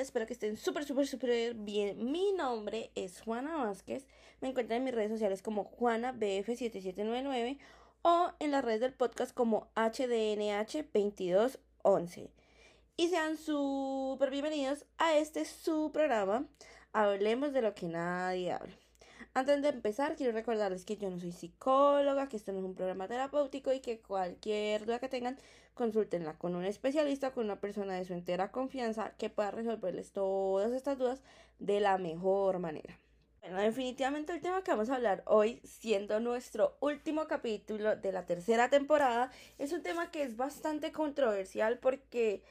espero 0.00 0.26
que 0.26 0.32
estén 0.32 0.56
súper, 0.56 0.84
súper, 0.84 1.06
súper 1.06 1.54
bien. 1.54 2.10
Mi 2.10 2.32
nombre 2.32 2.90
es 2.94 3.20
Juana 3.20 3.56
Vázquez. 3.56 4.06
Me 4.40 4.48
encuentran 4.48 4.78
en 4.78 4.84
mis 4.84 4.94
redes 4.94 5.10
sociales 5.10 5.42
como 5.42 5.70
JuanaBF7799 5.78 7.58
o 8.02 8.32
en 8.38 8.50
las 8.50 8.64
redes 8.64 8.80
del 8.80 8.94
podcast 8.94 9.34
como 9.34 9.68
HDNH2211. 9.74 12.30
Y 12.96 13.08
sean 13.08 13.36
súper 13.36 14.30
bienvenidos 14.30 14.86
a 14.98 15.16
este 15.16 15.44
su 15.44 15.90
programa. 15.92 16.46
Hablemos 16.92 17.52
de 17.52 17.62
lo 17.62 17.74
que 17.74 17.86
nadie 17.86 18.52
habla. 18.52 18.74
Antes 19.32 19.62
de 19.62 19.68
empezar, 19.68 20.16
quiero 20.16 20.32
recordarles 20.32 20.84
que 20.84 20.96
yo 20.96 21.08
no 21.08 21.20
soy 21.20 21.30
psicóloga, 21.30 22.28
que 22.28 22.36
esto 22.36 22.50
no 22.50 22.58
es 22.58 22.64
un 22.64 22.74
programa 22.74 23.06
terapéutico 23.06 23.72
y 23.72 23.78
que 23.78 24.00
cualquier 24.00 24.86
duda 24.86 24.98
que 24.98 25.08
tengan, 25.08 25.38
consúltenla 25.74 26.36
con 26.36 26.56
un 26.56 26.64
especialista 26.64 27.28
o 27.28 27.32
con 27.32 27.44
una 27.44 27.60
persona 27.60 27.94
de 27.94 28.04
su 28.04 28.12
entera 28.12 28.50
confianza 28.50 29.12
que 29.18 29.30
pueda 29.30 29.52
resolverles 29.52 30.12
todas 30.12 30.72
estas 30.72 30.98
dudas 30.98 31.22
de 31.60 31.78
la 31.78 31.96
mejor 31.96 32.58
manera. 32.58 32.98
Bueno, 33.40 33.58
definitivamente 33.58 34.32
el 34.32 34.40
tema 34.40 34.64
que 34.64 34.72
vamos 34.72 34.90
a 34.90 34.96
hablar 34.96 35.22
hoy, 35.26 35.60
siendo 35.62 36.18
nuestro 36.18 36.76
último 36.80 37.28
capítulo 37.28 37.94
de 37.94 38.10
la 38.10 38.26
tercera 38.26 38.68
temporada, 38.68 39.30
es 39.58 39.72
un 39.72 39.82
tema 39.82 40.10
que 40.10 40.24
es 40.24 40.36
bastante 40.36 40.90
controversial 40.90 41.78
porque 41.78 42.42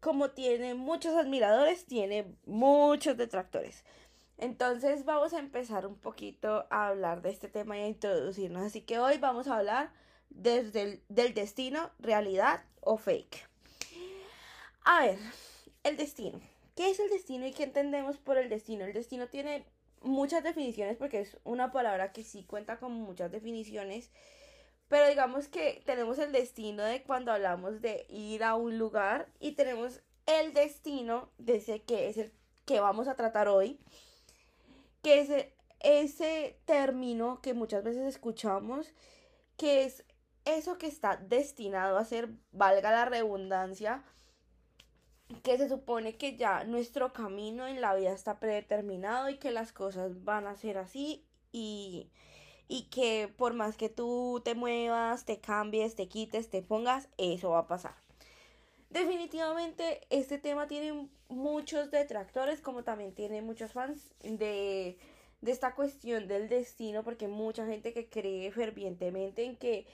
como 0.00 0.32
tiene 0.32 0.74
muchos 0.74 1.14
admiradores, 1.14 1.86
tiene 1.86 2.26
muchos 2.44 3.16
detractores. 3.16 3.84
Entonces 4.38 5.04
vamos 5.04 5.32
a 5.32 5.38
empezar 5.38 5.86
un 5.86 5.96
poquito 5.96 6.66
a 6.70 6.88
hablar 6.88 7.22
de 7.22 7.30
este 7.30 7.48
tema 7.48 7.78
y 7.78 7.82
a 7.82 7.88
introducirnos. 7.88 8.62
Así 8.62 8.80
que 8.80 8.98
hoy 8.98 9.18
vamos 9.18 9.48
a 9.48 9.56
hablar 9.58 9.92
desde 10.30 10.82
el, 10.82 11.02
del 11.08 11.34
destino, 11.34 11.90
realidad 11.98 12.64
o 12.80 12.96
fake. 12.96 13.48
A 14.84 15.06
ver, 15.06 15.18
el 15.84 15.96
destino. 15.96 16.40
¿Qué 16.74 16.90
es 16.90 16.98
el 16.98 17.08
destino 17.08 17.46
y 17.46 17.52
qué 17.52 17.64
entendemos 17.64 18.18
por 18.18 18.36
el 18.36 18.48
destino? 18.48 18.84
El 18.84 18.92
destino 18.92 19.28
tiene 19.28 19.64
muchas 20.02 20.42
definiciones 20.42 20.96
porque 20.96 21.20
es 21.20 21.38
una 21.44 21.72
palabra 21.72 22.12
que 22.12 22.24
sí 22.24 22.44
cuenta 22.44 22.78
con 22.78 22.92
muchas 22.92 23.30
definiciones. 23.30 24.10
Pero 24.88 25.08
digamos 25.08 25.48
que 25.48 25.82
tenemos 25.86 26.18
el 26.18 26.32
destino 26.32 26.82
de 26.82 27.02
cuando 27.02 27.32
hablamos 27.32 27.80
de 27.80 28.06
ir 28.08 28.44
a 28.44 28.56
un 28.56 28.78
lugar 28.78 29.28
y 29.40 29.52
tenemos 29.52 30.02
el 30.26 30.52
destino 30.52 31.30
de 31.38 31.56
ese 31.56 31.82
que 31.82 32.08
es 32.08 32.18
el 32.18 32.32
que 32.66 32.80
vamos 32.80 33.08
a 33.08 33.14
tratar 33.14 33.48
hoy 33.48 33.78
que 35.04 35.20
es 35.20 35.28
ese 35.80 36.58
término 36.64 37.40
que 37.42 37.52
muchas 37.52 37.84
veces 37.84 38.06
escuchamos, 38.06 38.92
que 39.58 39.84
es 39.84 40.02
eso 40.46 40.78
que 40.78 40.86
está 40.86 41.18
destinado 41.18 41.98
a 41.98 42.04
ser, 42.06 42.30
valga 42.52 42.90
la 42.90 43.04
redundancia, 43.04 44.02
que 45.42 45.58
se 45.58 45.68
supone 45.68 46.16
que 46.16 46.36
ya 46.36 46.64
nuestro 46.64 47.12
camino 47.12 47.66
en 47.66 47.82
la 47.82 47.94
vida 47.94 48.12
está 48.12 48.40
predeterminado 48.40 49.28
y 49.28 49.36
que 49.36 49.50
las 49.50 49.72
cosas 49.72 50.24
van 50.24 50.46
a 50.46 50.56
ser 50.56 50.78
así 50.78 51.26
y, 51.52 52.10
y 52.66 52.84
que 52.84 53.32
por 53.36 53.52
más 53.52 53.76
que 53.76 53.90
tú 53.90 54.40
te 54.42 54.54
muevas, 54.54 55.26
te 55.26 55.38
cambies, 55.38 55.96
te 55.96 56.08
quites, 56.08 56.48
te 56.48 56.62
pongas, 56.62 57.10
eso 57.18 57.50
va 57.50 57.60
a 57.60 57.66
pasar. 57.66 58.03
Definitivamente 58.94 60.02
este 60.08 60.38
tema 60.38 60.68
tiene 60.68 61.08
muchos 61.28 61.90
detractores 61.90 62.60
como 62.60 62.84
también 62.84 63.12
tiene 63.12 63.42
muchos 63.42 63.72
fans 63.72 64.14
de, 64.22 64.96
de 65.40 65.50
esta 65.50 65.74
cuestión 65.74 66.28
del 66.28 66.48
destino 66.48 67.02
porque 67.02 67.26
mucha 67.26 67.66
gente 67.66 67.92
que 67.92 68.08
cree 68.08 68.52
fervientemente 68.52 69.42
en 69.42 69.56
que 69.56 69.84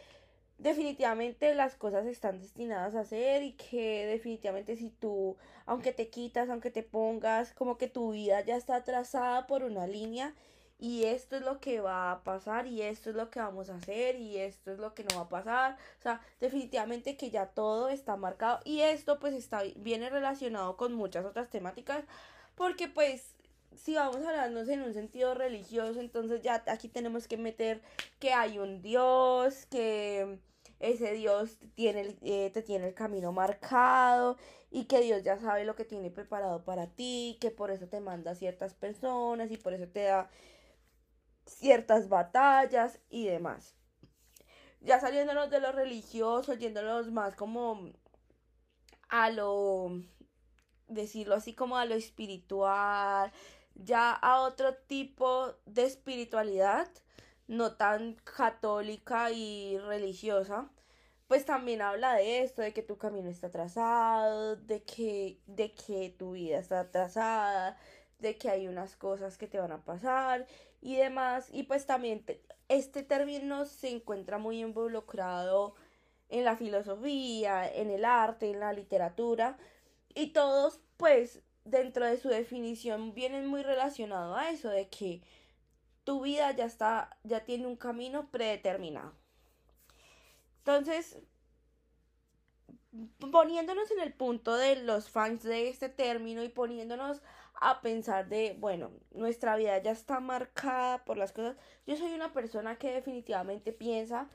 definitivamente 0.59 1.55
las 1.55 1.77
cosas 1.77 2.05
están 2.05 2.41
destinadas 2.41 2.95
a 2.95 3.07
ser 3.07 3.43
y 3.43 3.53
que 3.53 4.05
definitivamente 4.05 4.77
si 4.77 4.91
tú, 4.91 5.39
aunque 5.65 5.95
te 5.95 6.11
quitas, 6.11 6.51
aunque 6.51 6.71
te 6.71 6.83
pongas, 6.83 7.55
como 7.55 7.79
que 7.79 7.89
tu 7.89 8.13
vida 8.13 8.43
ya 8.43 8.57
está 8.57 8.85
trazada 8.85 9.47
por 9.47 9.63
una 9.63 9.87
línea 9.87 10.35
y 10.81 11.05
esto 11.05 11.37
es 11.37 11.43
lo 11.43 11.61
que 11.61 11.81
va 11.81 12.11
a 12.11 12.25
pasar 12.25 12.67
y 12.67 12.81
esto 12.81 13.11
es 13.11 13.17
lo 13.17 13.31
que 13.31 13.39
vamos 13.39 13.69
a 13.69 13.77
hacer 13.77 14.17
y 14.17 14.39
esto 14.39 14.73
es 14.73 14.79
lo 14.79 14.95
que 14.95 15.05
no 15.05 15.17
va 15.17 15.23
a 15.23 15.29
pasar. 15.29 15.77
O 15.99 16.03
sea, 16.03 16.23
definitivamente 16.41 17.19
que 17.19 17.31
ya 17.31 17.47
todo 17.47 17.91
está 17.91 18.17
marcado 18.17 18.61
y 18.65 18.81
esto 18.81 19.21
pues 19.21 19.35
está 19.35 19.63
viene 19.77 20.09
relacionado 20.09 20.77
con 20.79 20.95
muchas 20.95 21.27
otras 21.27 21.51
temáticas 21.51 22.05
porque 22.55 22.89
pues 22.89 23.35
si 23.77 23.95
vamos 23.95 24.17
hablando 24.27 24.61
en 24.63 24.83
un 24.83 24.95
sentido 24.95 25.35
religioso, 25.35 26.01
entonces 26.01 26.43
ya 26.43 26.65
aquí 26.67 26.89
tenemos 26.89 27.29
que 27.29 27.37
meter 27.37 27.83
que 28.19 28.33
hay 28.33 28.59
un 28.59 28.83
Dios, 28.83 29.67
que 29.67 30.39
ese 30.81 31.13
Dios 31.13 31.59
tiene, 31.75 32.17
eh, 32.23 32.51
te 32.53 32.63
tiene 32.63 32.89
el 32.89 32.95
camino 32.95 33.33
marcado 33.33 34.39
y 34.71 34.85
que 34.85 35.01
Dios 35.01 35.23
ya 35.23 35.39
sabe 35.39 35.65
lo 35.65 35.77
que 35.77 35.85
tiene 35.85 36.11
preparado 36.11 36.65
para 36.65 36.87
ti, 36.87 37.39
que 37.41 37.51
por 37.51 37.71
eso 37.71 37.87
te 37.87 38.01
manda 38.01 38.33
a 38.33 38.35
ciertas 38.35 38.75
personas 38.75 39.51
y 39.51 39.57
por 39.57 39.75
eso 39.75 39.89
te 39.89 40.05
da 40.05 40.31
ciertas 41.51 42.09
batallas 42.09 42.99
y 43.11 43.27
demás. 43.27 43.75
Ya 44.81 44.99
saliéndonos 45.01 45.51
de 45.51 45.61
lo 45.61 45.73
religioso, 45.73 46.55
yéndonos 46.55 47.11
más 47.11 47.37
como 47.37 47.93
a 49.09 49.31
lo, 49.31 49.91
decirlo 50.89 51.35
así 51.35 51.55
como 51.55 51.77
a 51.77 51.85
lo 51.85 51.95
espiritual, 51.95 53.33
ya 53.75 54.13
a 54.13 54.41
otro 54.41 54.75
tipo 54.75 55.55
de 55.67 55.85
espiritualidad, 55.85 56.89
no 57.47 57.77
tan 57.77 58.15
católica 58.15 59.31
y 59.33 59.77
religiosa, 59.79 60.71
pues 61.27 61.45
también 61.45 61.83
habla 61.83 62.15
de 62.15 62.43
esto, 62.43 62.63
de 62.63 62.73
que 62.73 62.83
tu 62.83 62.97
camino 62.97 63.29
está 63.29 63.51
trazado, 63.51 64.57
de 64.57 64.83
que, 64.83 65.41
de 65.47 65.73
que 65.73 66.11
tu 66.19 66.33
vida 66.33 66.59
está 66.59 66.91
trazada, 66.91 67.77
de 68.19 68.37
que 68.39 68.51
hay 68.51 68.69
unas 68.69 68.97
cosas 68.97 69.37
que 69.39 69.47
te 69.47 69.59
van 69.59 69.73
a 69.73 69.85
pasar 69.85 70.47
y 70.81 70.97
demás. 70.97 71.49
Y 71.53 71.65
pues 71.65 71.87
también 71.87 72.25
este 72.69 73.03
término 73.03 73.65
se 73.65 73.91
encuentra 73.91 74.39
muy 74.39 74.61
involucrado 74.61 75.75
en 76.29 76.45
la 76.45 76.57
filosofía, 76.57 77.69
en 77.69 77.91
el 77.91 78.05
arte, 78.05 78.51
en 78.51 78.61
la 78.61 78.73
literatura 78.73 79.59
y 80.15 80.29
todos 80.29 80.81
pues 80.97 81.43
dentro 81.65 82.07
de 82.07 82.19
su 82.19 82.29
definición 82.29 83.15
vienen 83.15 83.47
muy 83.47 83.63
relacionados 83.63 84.39
a 84.39 84.51
eso 84.51 84.69
de 84.69 84.89
que 84.89 85.23
tu 86.05 86.23
vida 86.23 86.53
ya 86.53 86.65
está 86.65 87.17
ya 87.25 87.45
tiene 87.45 87.67
un 87.67 87.77
camino 87.77 88.31
predeterminado. 88.31 89.15
Entonces, 90.59 91.19
poniéndonos 93.31 93.91
en 93.91 94.01
el 94.01 94.13
punto 94.13 94.57
de 94.57 94.77
los 94.77 95.11
fans 95.11 95.43
de 95.43 95.69
este 95.69 95.89
término 95.89 96.43
y 96.43 96.49
poniéndonos 96.49 97.23
a 97.61 97.83
pensar 97.83 98.29
de, 98.29 98.57
bueno, 98.59 98.91
nuestra 99.13 99.55
vida 99.57 99.79
ya 99.79 99.91
está 99.91 100.19
marcada 100.19 101.05
por 101.05 101.19
las 101.19 101.33
cosas. 101.33 101.57
Yo 101.87 101.97
soy 101.97 102.13
una 102.13 102.33
persona 102.33 102.77
que 102.77 102.93
definitivamente 102.93 103.73
piensa 103.73 104.29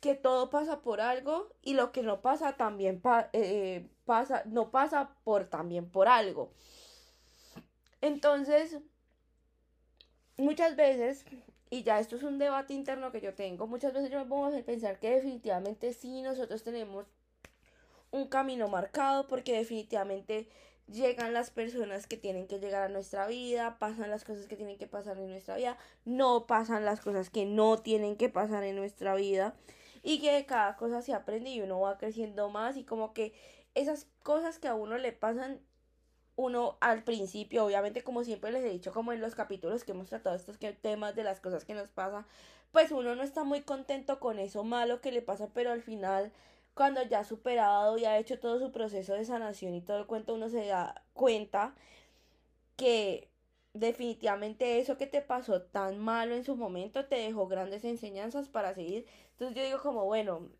que 0.00 0.14
todo 0.14 0.50
pasa 0.50 0.80
por 0.80 1.00
algo 1.00 1.52
y 1.62 1.74
lo 1.74 1.92
que 1.92 2.02
no 2.02 2.22
pasa 2.22 2.56
también 2.56 3.02
eh, 3.32 3.88
pasa, 4.04 4.42
no 4.46 4.70
pasa 4.70 5.14
por 5.22 5.48
también 5.48 5.90
por 5.90 6.08
algo. 6.08 6.52
Entonces, 8.00 8.78
muchas 10.38 10.76
veces, 10.76 11.24
y 11.70 11.82
ya 11.82 11.98
esto 11.98 12.16
es 12.16 12.22
un 12.22 12.38
debate 12.38 12.72
interno 12.72 13.12
que 13.12 13.20
yo 13.20 13.34
tengo, 13.34 13.66
muchas 13.66 13.92
veces 13.92 14.10
yo 14.10 14.18
me 14.18 14.26
pongo 14.26 14.46
a 14.46 14.62
pensar 14.62 14.98
que 14.98 15.10
definitivamente 15.10 15.92
sí 15.92 16.22
nosotros 16.22 16.62
tenemos 16.62 17.06
un 18.10 18.28
camino 18.28 18.68
marcado 18.68 19.26
porque 19.26 19.52
definitivamente 19.58 20.48
llegan 20.86 21.32
las 21.32 21.50
personas 21.50 22.06
que 22.06 22.16
tienen 22.16 22.46
que 22.46 22.58
llegar 22.58 22.82
a 22.82 22.88
nuestra 22.88 23.26
vida, 23.26 23.78
pasan 23.78 24.10
las 24.10 24.24
cosas 24.24 24.46
que 24.46 24.56
tienen 24.56 24.78
que 24.78 24.86
pasar 24.86 25.18
en 25.18 25.28
nuestra 25.28 25.56
vida, 25.56 25.76
no 26.04 26.46
pasan 26.46 26.84
las 26.84 27.00
cosas 27.00 27.30
que 27.30 27.44
no 27.44 27.78
tienen 27.78 28.16
que 28.16 28.28
pasar 28.28 28.62
en 28.64 28.76
nuestra 28.76 29.14
vida 29.14 29.54
y 30.02 30.20
que 30.20 30.46
cada 30.46 30.76
cosa 30.76 31.02
se 31.02 31.12
aprende 31.12 31.50
y 31.50 31.60
uno 31.60 31.80
va 31.80 31.98
creciendo 31.98 32.48
más 32.48 32.76
y 32.76 32.84
como 32.84 33.12
que 33.12 33.34
esas 33.74 34.06
cosas 34.22 34.58
que 34.58 34.68
a 34.68 34.74
uno 34.74 34.96
le 34.98 35.12
pasan 35.12 35.60
uno 36.36 36.76
al 36.80 37.02
principio, 37.02 37.64
obviamente 37.64 38.04
como 38.04 38.22
siempre 38.22 38.52
les 38.52 38.64
he 38.64 38.68
dicho 38.68 38.92
como 38.92 39.12
en 39.12 39.20
los 39.20 39.34
capítulos 39.34 39.84
que 39.84 39.92
hemos 39.92 40.08
tratado 40.08 40.36
estos 40.36 40.58
temas 40.80 41.16
de 41.16 41.24
las 41.24 41.40
cosas 41.40 41.64
que 41.64 41.74
nos 41.74 41.88
pasa, 41.88 42.26
pues 42.72 42.92
uno 42.92 43.14
no 43.16 43.22
está 43.22 43.42
muy 43.42 43.62
contento 43.62 44.20
con 44.20 44.38
eso 44.38 44.62
malo 44.62 45.00
que 45.00 45.12
le 45.12 45.22
pasa, 45.22 45.48
pero 45.52 45.72
al 45.72 45.82
final 45.82 46.30
cuando 46.76 47.02
ya 47.02 47.20
ha 47.20 47.24
superado 47.24 47.96
y 47.96 48.04
ha 48.04 48.18
hecho 48.18 48.38
todo 48.38 48.58
su 48.58 48.70
proceso 48.70 49.14
de 49.14 49.24
sanación 49.24 49.74
y 49.74 49.80
todo 49.80 49.98
el 49.98 50.06
cuento, 50.06 50.34
uno 50.34 50.50
se 50.50 50.66
da 50.66 51.02
cuenta 51.14 51.74
que 52.76 53.30
definitivamente 53.72 54.78
eso 54.78 54.98
que 54.98 55.06
te 55.06 55.22
pasó 55.22 55.62
tan 55.62 55.98
malo 55.98 56.34
en 56.34 56.44
su 56.44 56.54
momento 56.54 57.06
te 57.06 57.16
dejó 57.16 57.48
grandes 57.48 57.82
enseñanzas 57.86 58.48
para 58.50 58.74
seguir. 58.74 59.06
Entonces 59.30 59.56
yo 59.56 59.64
digo 59.64 59.80
como, 59.80 60.04
bueno, 60.04 60.50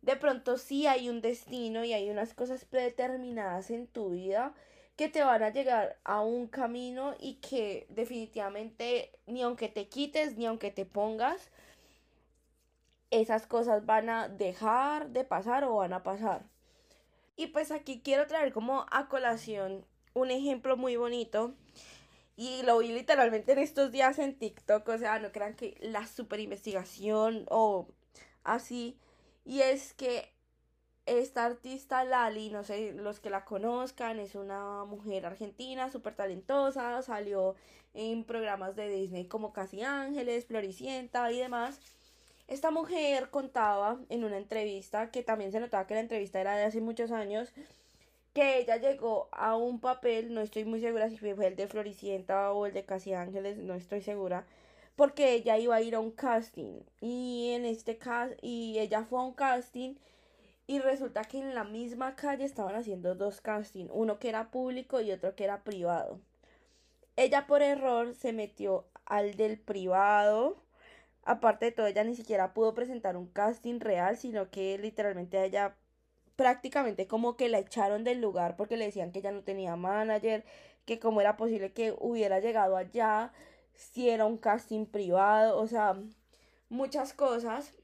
de 0.00 0.16
pronto 0.16 0.56
sí 0.56 0.86
hay 0.86 1.10
un 1.10 1.20
destino 1.20 1.84
y 1.84 1.92
hay 1.92 2.08
unas 2.08 2.32
cosas 2.32 2.64
predeterminadas 2.64 3.70
en 3.70 3.86
tu 3.86 4.12
vida 4.12 4.54
que 4.96 5.10
te 5.10 5.22
van 5.22 5.42
a 5.42 5.50
llegar 5.50 5.98
a 6.04 6.22
un 6.22 6.46
camino 6.46 7.16
y 7.20 7.34
que 7.34 7.86
definitivamente 7.90 9.12
ni 9.26 9.42
aunque 9.42 9.68
te 9.68 9.88
quites 9.88 10.38
ni 10.38 10.46
aunque 10.46 10.70
te 10.70 10.86
pongas, 10.86 11.50
esas 13.20 13.46
cosas 13.46 13.86
van 13.86 14.10
a 14.10 14.28
dejar 14.28 15.10
de 15.10 15.24
pasar 15.24 15.64
o 15.64 15.76
van 15.76 15.92
a 15.92 16.02
pasar. 16.02 16.44
Y 17.36 17.48
pues 17.48 17.70
aquí 17.70 18.00
quiero 18.02 18.26
traer 18.26 18.52
como 18.52 18.86
a 18.90 19.08
colación 19.08 19.84
un 20.14 20.30
ejemplo 20.30 20.76
muy 20.76 20.96
bonito 20.96 21.54
y 22.36 22.62
lo 22.62 22.78
vi 22.78 22.88
literalmente 22.88 23.52
en 23.52 23.58
estos 23.60 23.92
días 23.92 24.18
en 24.18 24.38
TikTok, 24.38 24.88
o 24.88 24.98
sea, 24.98 25.18
no 25.18 25.32
crean 25.32 25.54
que 25.54 25.76
la 25.80 26.06
super 26.06 26.40
investigación 26.40 27.46
o 27.48 27.88
así. 28.42 28.98
Y 29.44 29.60
es 29.60 29.94
que 29.94 30.32
esta 31.06 31.44
artista 31.44 32.04
Lali, 32.04 32.50
no 32.50 32.64
sé, 32.64 32.92
los 32.94 33.20
que 33.20 33.30
la 33.30 33.44
conozcan, 33.44 34.18
es 34.18 34.34
una 34.34 34.84
mujer 34.84 35.26
argentina 35.26 35.90
súper 35.90 36.14
talentosa, 36.16 37.02
salió 37.02 37.54
en 37.94 38.24
programas 38.24 38.74
de 38.76 38.88
Disney 38.88 39.26
como 39.26 39.52
Casi 39.52 39.82
Ángeles, 39.82 40.46
Floricienta 40.46 41.30
y 41.30 41.38
demás. 41.38 41.80
Esta 42.48 42.70
mujer 42.70 43.30
contaba 43.30 43.98
en 44.08 44.24
una 44.24 44.36
entrevista, 44.36 45.10
que 45.10 45.22
también 45.22 45.52
se 45.52 45.60
notaba 45.60 45.86
que 45.86 45.94
la 45.94 46.00
entrevista 46.00 46.40
era 46.40 46.56
de 46.56 46.64
hace 46.64 46.80
muchos 46.80 47.10
años, 47.10 47.52
que 48.34 48.58
ella 48.58 48.76
llegó 48.76 49.28
a 49.32 49.56
un 49.56 49.80
papel, 49.80 50.34
no 50.34 50.40
estoy 50.40 50.64
muy 50.64 50.80
segura 50.80 51.08
si 51.08 51.16
fue 51.16 51.34
el 51.46 51.56
de 51.56 51.68
Floricienta 51.68 52.52
o 52.52 52.66
el 52.66 52.74
de 52.74 52.84
Casi 52.84 53.14
Ángeles, 53.14 53.58
no 53.58 53.74
estoy 53.74 54.02
segura, 54.02 54.44
porque 54.96 55.34
ella 55.34 55.56
iba 55.58 55.76
a 55.76 55.82
ir 55.82 55.94
a 55.94 56.00
un 56.00 56.10
casting 56.10 56.80
y 57.00 57.52
en 57.52 57.64
este 57.64 57.96
caso 57.98 58.34
y 58.42 58.78
ella 58.78 59.04
fue 59.04 59.20
a 59.20 59.22
un 59.22 59.34
casting 59.34 59.94
y 60.66 60.80
resulta 60.80 61.24
que 61.24 61.38
en 61.38 61.54
la 61.54 61.64
misma 61.64 62.16
calle 62.16 62.44
estaban 62.44 62.74
haciendo 62.74 63.14
dos 63.14 63.40
castings, 63.40 63.90
uno 63.92 64.18
que 64.18 64.28
era 64.28 64.50
público 64.50 65.00
y 65.00 65.12
otro 65.12 65.34
que 65.34 65.44
era 65.44 65.62
privado. 65.62 66.18
Ella 67.16 67.46
por 67.46 67.62
error 67.62 68.14
se 68.14 68.32
metió 68.32 68.84
al 69.04 69.36
del 69.36 69.58
privado. 69.58 70.56
Aparte 71.24 71.66
de 71.66 71.72
todo, 71.72 71.86
ella 71.86 72.04
ni 72.04 72.16
siquiera 72.16 72.54
pudo 72.54 72.74
presentar 72.74 73.16
un 73.16 73.26
casting 73.28 73.80
real, 73.80 74.16
sino 74.16 74.50
que 74.50 74.78
literalmente 74.78 75.42
ella 75.44 75.76
prácticamente 76.36 77.06
como 77.06 77.36
que 77.36 77.48
la 77.48 77.58
echaron 77.58 78.04
del 78.04 78.20
lugar 78.20 78.56
porque 78.56 78.76
le 78.76 78.86
decían 78.86 79.12
que 79.12 79.20
ella 79.20 79.32
no 79.32 79.42
tenía 79.42 79.76
manager, 79.76 80.44
que 80.84 80.98
cómo 80.98 81.20
era 81.20 81.36
posible 81.36 81.72
que 81.72 81.94
hubiera 81.98 82.40
llegado 82.40 82.76
allá 82.76 83.32
si 83.74 84.10
era 84.10 84.26
un 84.26 84.38
casting 84.38 84.86
privado, 84.86 85.58
o 85.58 85.66
sea, 85.66 85.96
muchas 86.68 87.12
cosas. 87.14 87.74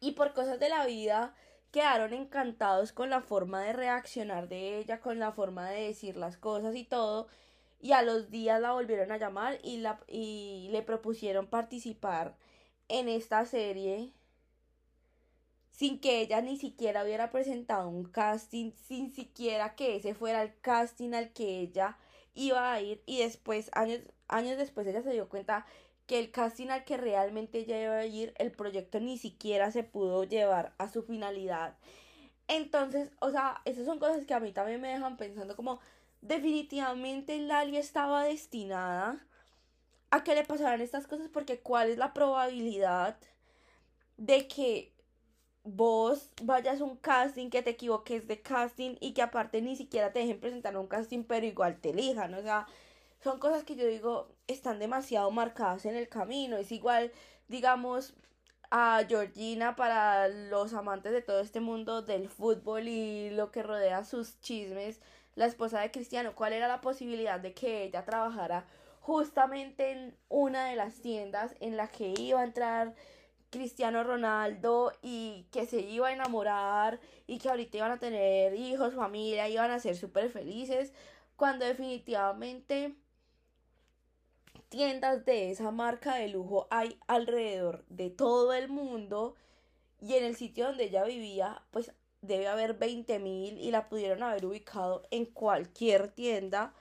Y 0.00 0.12
por 0.12 0.32
cosas 0.34 0.60
de 0.60 0.68
la 0.68 0.86
vida 0.86 1.34
quedaron 1.72 2.12
encantados 2.12 2.92
con 2.92 3.10
la 3.10 3.20
forma 3.20 3.62
de 3.62 3.72
reaccionar 3.72 4.48
de 4.48 4.78
ella, 4.78 5.00
con 5.00 5.18
la 5.18 5.32
forma 5.32 5.70
de 5.70 5.84
decir 5.84 6.16
las 6.16 6.36
cosas 6.36 6.76
y 6.76 6.84
todo. 6.84 7.28
Y 7.80 7.92
a 7.92 8.02
los 8.02 8.30
días 8.30 8.60
la 8.60 8.72
volvieron 8.72 9.12
a 9.12 9.18
llamar 9.18 9.58
y, 9.62 9.78
la, 9.78 10.00
y 10.08 10.68
le 10.72 10.82
propusieron 10.82 11.46
participar 11.46 12.36
en 12.88 13.08
esta 13.08 13.44
serie 13.46 14.12
sin 15.78 16.00
que 16.00 16.20
ella 16.20 16.40
ni 16.40 16.56
siquiera 16.56 17.04
hubiera 17.04 17.30
presentado 17.30 17.88
un 17.88 18.04
casting, 18.04 18.72
sin 18.88 19.12
siquiera 19.14 19.76
que 19.76 19.94
ese 19.94 20.12
fuera 20.12 20.42
el 20.42 20.58
casting 20.60 21.14
al 21.14 21.32
que 21.32 21.60
ella 21.60 21.96
iba 22.34 22.72
a 22.72 22.80
ir 22.80 23.00
y 23.06 23.18
después, 23.18 23.70
años, 23.74 24.00
años 24.26 24.58
después, 24.58 24.88
ella 24.88 25.02
se 25.02 25.12
dio 25.12 25.28
cuenta 25.28 25.66
que 26.06 26.18
el 26.18 26.32
casting 26.32 26.68
al 26.70 26.84
que 26.84 26.96
realmente 26.96 27.58
ella 27.58 27.80
iba 27.80 27.96
a 27.96 28.06
ir, 28.06 28.34
el 28.38 28.50
proyecto 28.50 28.98
ni 28.98 29.18
siquiera 29.18 29.70
se 29.70 29.84
pudo 29.84 30.24
llevar 30.24 30.74
a 30.78 30.88
su 30.88 31.04
finalidad. 31.04 31.76
Entonces, 32.48 33.12
o 33.20 33.30
sea, 33.30 33.60
esas 33.64 33.84
son 33.84 34.00
cosas 34.00 34.24
que 34.24 34.34
a 34.34 34.40
mí 34.40 34.50
también 34.50 34.80
me 34.80 34.88
dejan 34.88 35.16
pensando 35.16 35.54
como 35.54 35.78
definitivamente 36.22 37.38
Lali 37.38 37.76
estaba 37.76 38.24
destinada 38.24 39.24
a 40.10 40.24
que 40.24 40.34
le 40.34 40.44
pasaran 40.44 40.80
estas 40.80 41.06
cosas 41.06 41.28
porque 41.28 41.60
cuál 41.60 41.90
es 41.90 41.98
la 41.98 42.14
probabilidad 42.14 43.18
de 44.16 44.48
que 44.48 44.92
vos 45.64 46.30
vayas 46.42 46.80
a 46.80 46.84
un 46.84 46.96
casting, 46.96 47.50
que 47.50 47.62
te 47.62 47.70
equivoques 47.70 48.26
de 48.26 48.40
casting 48.40 48.96
y 49.00 49.12
que 49.12 49.22
aparte 49.22 49.60
ni 49.62 49.76
siquiera 49.76 50.12
te 50.12 50.20
dejen 50.20 50.40
presentar 50.40 50.76
un 50.76 50.86
casting, 50.86 51.24
pero 51.24 51.46
igual 51.46 51.80
te 51.80 51.90
elijan. 51.90 52.34
O 52.34 52.42
sea, 52.42 52.66
son 53.22 53.38
cosas 53.38 53.64
que 53.64 53.76
yo 53.76 53.86
digo 53.86 54.28
están 54.46 54.78
demasiado 54.78 55.30
marcadas 55.30 55.84
en 55.84 55.96
el 55.96 56.08
camino. 56.08 56.56
Es 56.56 56.72
igual, 56.72 57.12
digamos, 57.48 58.14
a 58.70 59.04
Georgina 59.08 59.76
para 59.76 60.28
los 60.28 60.74
amantes 60.74 61.12
de 61.12 61.22
todo 61.22 61.40
este 61.40 61.60
mundo 61.60 62.02
del 62.02 62.28
fútbol 62.28 62.88
y 62.88 63.30
lo 63.30 63.50
que 63.50 63.62
rodea 63.62 64.04
sus 64.04 64.40
chismes, 64.40 65.00
la 65.36 65.46
esposa 65.46 65.80
de 65.80 65.90
Cristiano, 65.90 66.34
¿cuál 66.34 66.52
era 66.52 66.68
la 66.68 66.80
posibilidad 66.80 67.40
de 67.40 67.54
que 67.54 67.84
ella 67.84 68.04
trabajara 68.04 68.66
justamente 69.08 69.90
en 69.90 70.14
una 70.28 70.66
de 70.66 70.76
las 70.76 71.00
tiendas 71.00 71.54
en 71.60 71.78
la 71.78 71.88
que 71.88 72.12
iba 72.18 72.42
a 72.42 72.44
entrar 72.44 72.94
Cristiano 73.48 74.04
Ronaldo 74.04 74.92
y 75.00 75.46
que 75.50 75.64
se 75.64 75.80
iba 75.80 76.08
a 76.08 76.12
enamorar 76.12 77.00
y 77.26 77.38
que 77.38 77.48
ahorita 77.48 77.78
iban 77.78 77.92
a 77.92 77.98
tener 77.98 78.52
hijos, 78.52 78.92
familia, 78.92 79.48
iban 79.48 79.70
a 79.70 79.80
ser 79.80 79.96
súper 79.96 80.28
felices, 80.28 80.92
cuando 81.36 81.64
definitivamente 81.64 82.96
tiendas 84.68 85.24
de 85.24 85.52
esa 85.52 85.70
marca 85.70 86.16
de 86.16 86.28
lujo 86.28 86.68
hay 86.70 86.98
alrededor 87.06 87.86
de 87.88 88.10
todo 88.10 88.52
el 88.52 88.68
mundo 88.68 89.36
y 90.02 90.16
en 90.16 90.24
el 90.24 90.36
sitio 90.36 90.66
donde 90.66 90.84
ella 90.84 91.04
vivía 91.04 91.62
pues 91.70 91.92
debe 92.20 92.46
haber 92.46 92.74
20 92.74 93.18
mil 93.20 93.56
y 93.56 93.70
la 93.70 93.88
pudieron 93.88 94.22
haber 94.22 94.44
ubicado 94.44 95.02
en 95.10 95.24
cualquier 95.24 96.08
tienda 96.08 96.74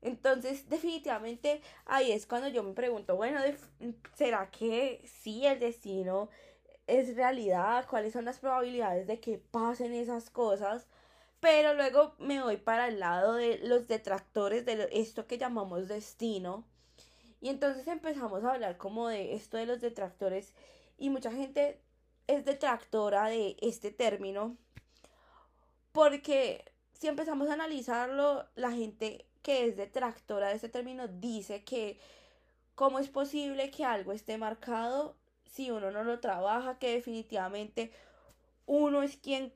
entonces, 0.00 0.68
definitivamente 0.68 1.60
ahí 1.86 2.12
es 2.12 2.26
cuando 2.26 2.48
yo 2.48 2.62
me 2.62 2.72
pregunto, 2.72 3.16
bueno, 3.16 3.40
¿será 4.14 4.50
que 4.50 5.02
sí 5.22 5.44
el 5.44 5.58
destino 5.58 6.28
es 6.86 7.16
realidad? 7.16 7.86
¿Cuáles 7.88 8.12
son 8.12 8.24
las 8.24 8.38
probabilidades 8.38 9.06
de 9.06 9.20
que 9.20 9.38
pasen 9.38 9.92
esas 9.92 10.30
cosas? 10.30 10.86
Pero 11.40 11.74
luego 11.74 12.14
me 12.18 12.42
voy 12.42 12.56
para 12.56 12.88
el 12.88 13.00
lado 13.00 13.34
de 13.34 13.58
los 13.58 13.88
detractores 13.88 14.64
de 14.64 14.88
esto 14.92 15.26
que 15.26 15.38
llamamos 15.38 15.88
destino. 15.88 16.64
Y 17.40 17.48
entonces 17.50 17.86
empezamos 17.86 18.44
a 18.44 18.52
hablar 18.52 18.76
como 18.76 19.08
de 19.08 19.34
esto 19.34 19.56
de 19.56 19.66
los 19.66 19.80
detractores. 19.80 20.54
Y 20.96 21.10
mucha 21.10 21.30
gente 21.32 21.80
es 22.26 22.44
detractora 22.44 23.26
de 23.26 23.56
este 23.60 23.90
término. 23.92 24.56
Porque 25.92 26.64
si 26.92 27.06
empezamos 27.08 27.48
a 27.48 27.54
analizarlo, 27.54 28.48
la 28.56 28.72
gente 28.72 29.27
que 29.42 29.66
es 29.66 29.76
detractora 29.76 30.48
de 30.48 30.54
este 30.54 30.68
término 30.68 31.08
dice 31.08 31.64
que 31.64 31.98
cómo 32.74 32.98
es 32.98 33.08
posible 33.08 33.70
que 33.70 33.84
algo 33.84 34.12
esté 34.12 34.38
marcado 34.38 35.16
si 35.44 35.70
uno 35.70 35.90
no 35.90 36.04
lo 36.04 36.20
trabaja, 36.20 36.78
que 36.78 36.92
definitivamente 36.92 37.90
uno 38.66 39.02
es 39.02 39.16
quien 39.16 39.52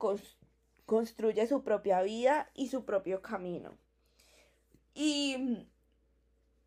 construye 0.85 1.47
su 1.47 1.63
propia 1.63 2.01
vida 2.01 2.49
y 2.53 2.69
su 2.69 2.83
propio 2.83 3.21
camino. 3.21 3.77
Y 4.95 5.67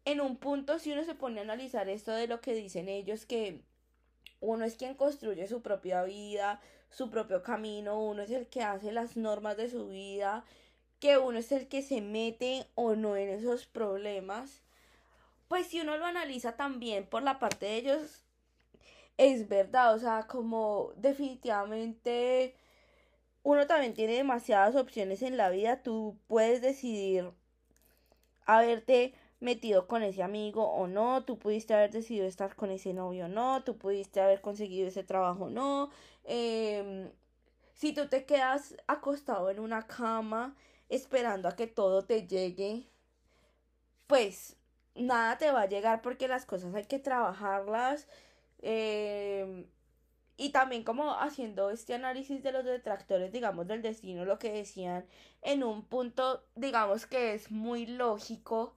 en 0.04 0.20
un 0.20 0.36
punto, 0.36 0.78
si 0.78 0.92
uno 0.92 1.04
se 1.04 1.14
pone 1.14 1.40
a 1.40 1.42
analizar 1.42 1.88
esto 1.88 2.12
de 2.12 2.28
lo 2.28 2.40
que 2.40 2.54
dicen 2.54 2.88
ellos, 2.88 3.26
que 3.26 3.60
uno 4.40 4.64
es 4.64 4.76
quien 4.76 4.94
construye 4.94 5.46
su 5.48 5.62
propia 5.62 6.04
vida, 6.04 6.60
su 6.90 7.10
propio 7.10 7.42
camino, 7.42 8.00
uno 8.00 8.22
es 8.22 8.30
el 8.30 8.46
que 8.46 8.62
hace 8.62 8.92
las 8.92 9.16
normas 9.16 9.56
de 9.56 9.68
su 9.68 9.88
vida, 9.88 10.44
que 11.00 11.18
uno 11.18 11.38
es 11.38 11.52
el 11.52 11.68
que 11.68 11.82
se 11.82 12.00
mete 12.00 12.66
o 12.74 12.94
no 12.94 13.16
en 13.16 13.28
esos 13.28 13.66
problemas, 13.66 14.62
pues 15.48 15.68
si 15.68 15.80
uno 15.80 15.96
lo 15.96 16.06
analiza 16.06 16.56
también 16.56 17.06
por 17.06 17.22
la 17.22 17.38
parte 17.38 17.66
de 17.66 17.76
ellos, 17.76 18.24
es 19.18 19.48
verdad, 19.48 19.94
o 19.94 19.98
sea, 19.98 20.26
como 20.26 20.92
definitivamente 20.96 22.54
uno 23.42 23.66
también 23.66 23.94
tiene 23.94 24.14
demasiadas 24.14 24.74
opciones 24.74 25.22
en 25.22 25.36
la 25.36 25.50
vida, 25.50 25.82
tú 25.82 26.18
puedes 26.26 26.60
decidir 26.60 27.30
haberte 28.44 29.14
metido 29.40 29.86
con 29.86 30.02
ese 30.02 30.22
amigo 30.22 30.64
o 30.64 30.86
no, 30.86 31.24
tú 31.24 31.38
pudiste 31.38 31.74
haber 31.74 31.90
decidido 31.90 32.26
estar 32.26 32.56
con 32.56 32.70
ese 32.70 32.92
novio 32.92 33.26
o 33.26 33.28
no, 33.28 33.62
tú 33.64 33.76
pudiste 33.76 34.20
haber 34.20 34.40
conseguido 34.40 34.88
ese 34.88 35.04
trabajo 35.04 35.44
o 35.44 35.50
no, 35.50 35.90
em, 36.24 37.10
si 37.74 37.92
tú 37.92 38.08
te 38.08 38.24
quedas 38.24 38.74
acostado 38.86 39.50
en 39.50 39.60
una 39.60 39.86
cama 39.86 40.56
esperando 40.88 41.48
a 41.48 41.56
que 41.56 41.66
todo 41.66 42.04
te 42.04 42.26
llegue, 42.26 42.88
pues 44.06 44.56
nada 44.94 45.38
te 45.38 45.50
va 45.50 45.62
a 45.62 45.66
llegar 45.68 46.02
porque 46.02 46.28
las 46.28 46.46
cosas 46.46 46.74
hay 46.74 46.84
que 46.86 46.98
trabajarlas. 46.98 48.08
Em, 48.60 49.66
y 50.36 50.50
también 50.50 50.84
como 50.84 51.12
haciendo 51.12 51.70
este 51.70 51.94
análisis 51.94 52.42
de 52.42 52.52
los 52.52 52.64
detractores, 52.64 53.32
digamos, 53.32 53.66
del 53.66 53.82
destino, 53.82 54.24
lo 54.24 54.38
que 54.38 54.52
decían 54.52 55.06
en 55.42 55.64
un 55.64 55.84
punto, 55.84 56.44
digamos, 56.54 57.06
que 57.06 57.34
es 57.34 57.50
muy 57.50 57.86
lógico. 57.86 58.74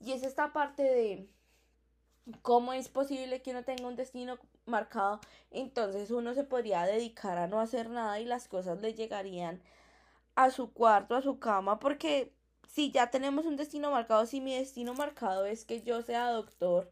Y 0.00 0.12
es 0.12 0.22
esta 0.22 0.52
parte 0.52 0.82
de 0.82 1.28
cómo 2.42 2.72
es 2.72 2.88
posible 2.88 3.42
que 3.42 3.50
uno 3.52 3.64
tenga 3.64 3.88
un 3.88 3.96
destino 3.96 4.38
marcado. 4.66 5.20
Entonces 5.50 6.10
uno 6.10 6.34
se 6.34 6.44
podría 6.44 6.84
dedicar 6.84 7.38
a 7.38 7.46
no 7.46 7.60
hacer 7.60 7.88
nada 7.90 8.20
y 8.20 8.24
las 8.24 8.48
cosas 8.48 8.80
le 8.80 8.94
llegarían 8.94 9.62
a 10.38 10.52
su 10.52 10.72
cuarto, 10.72 11.16
a 11.16 11.22
su 11.22 11.40
cama, 11.40 11.80
porque 11.80 12.32
si 12.68 12.92
ya 12.92 13.10
tenemos 13.10 13.44
un 13.44 13.56
destino 13.56 13.90
marcado, 13.90 14.24
si 14.24 14.40
mi 14.40 14.54
destino 14.54 14.94
marcado 14.94 15.46
es 15.46 15.64
que 15.64 15.82
yo 15.82 16.00
sea 16.02 16.30
doctor, 16.30 16.88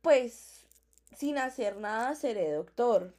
pues 0.00 0.64
sin 1.14 1.36
hacer 1.36 1.76
nada 1.76 2.14
seré 2.14 2.50
doctor. 2.52 3.14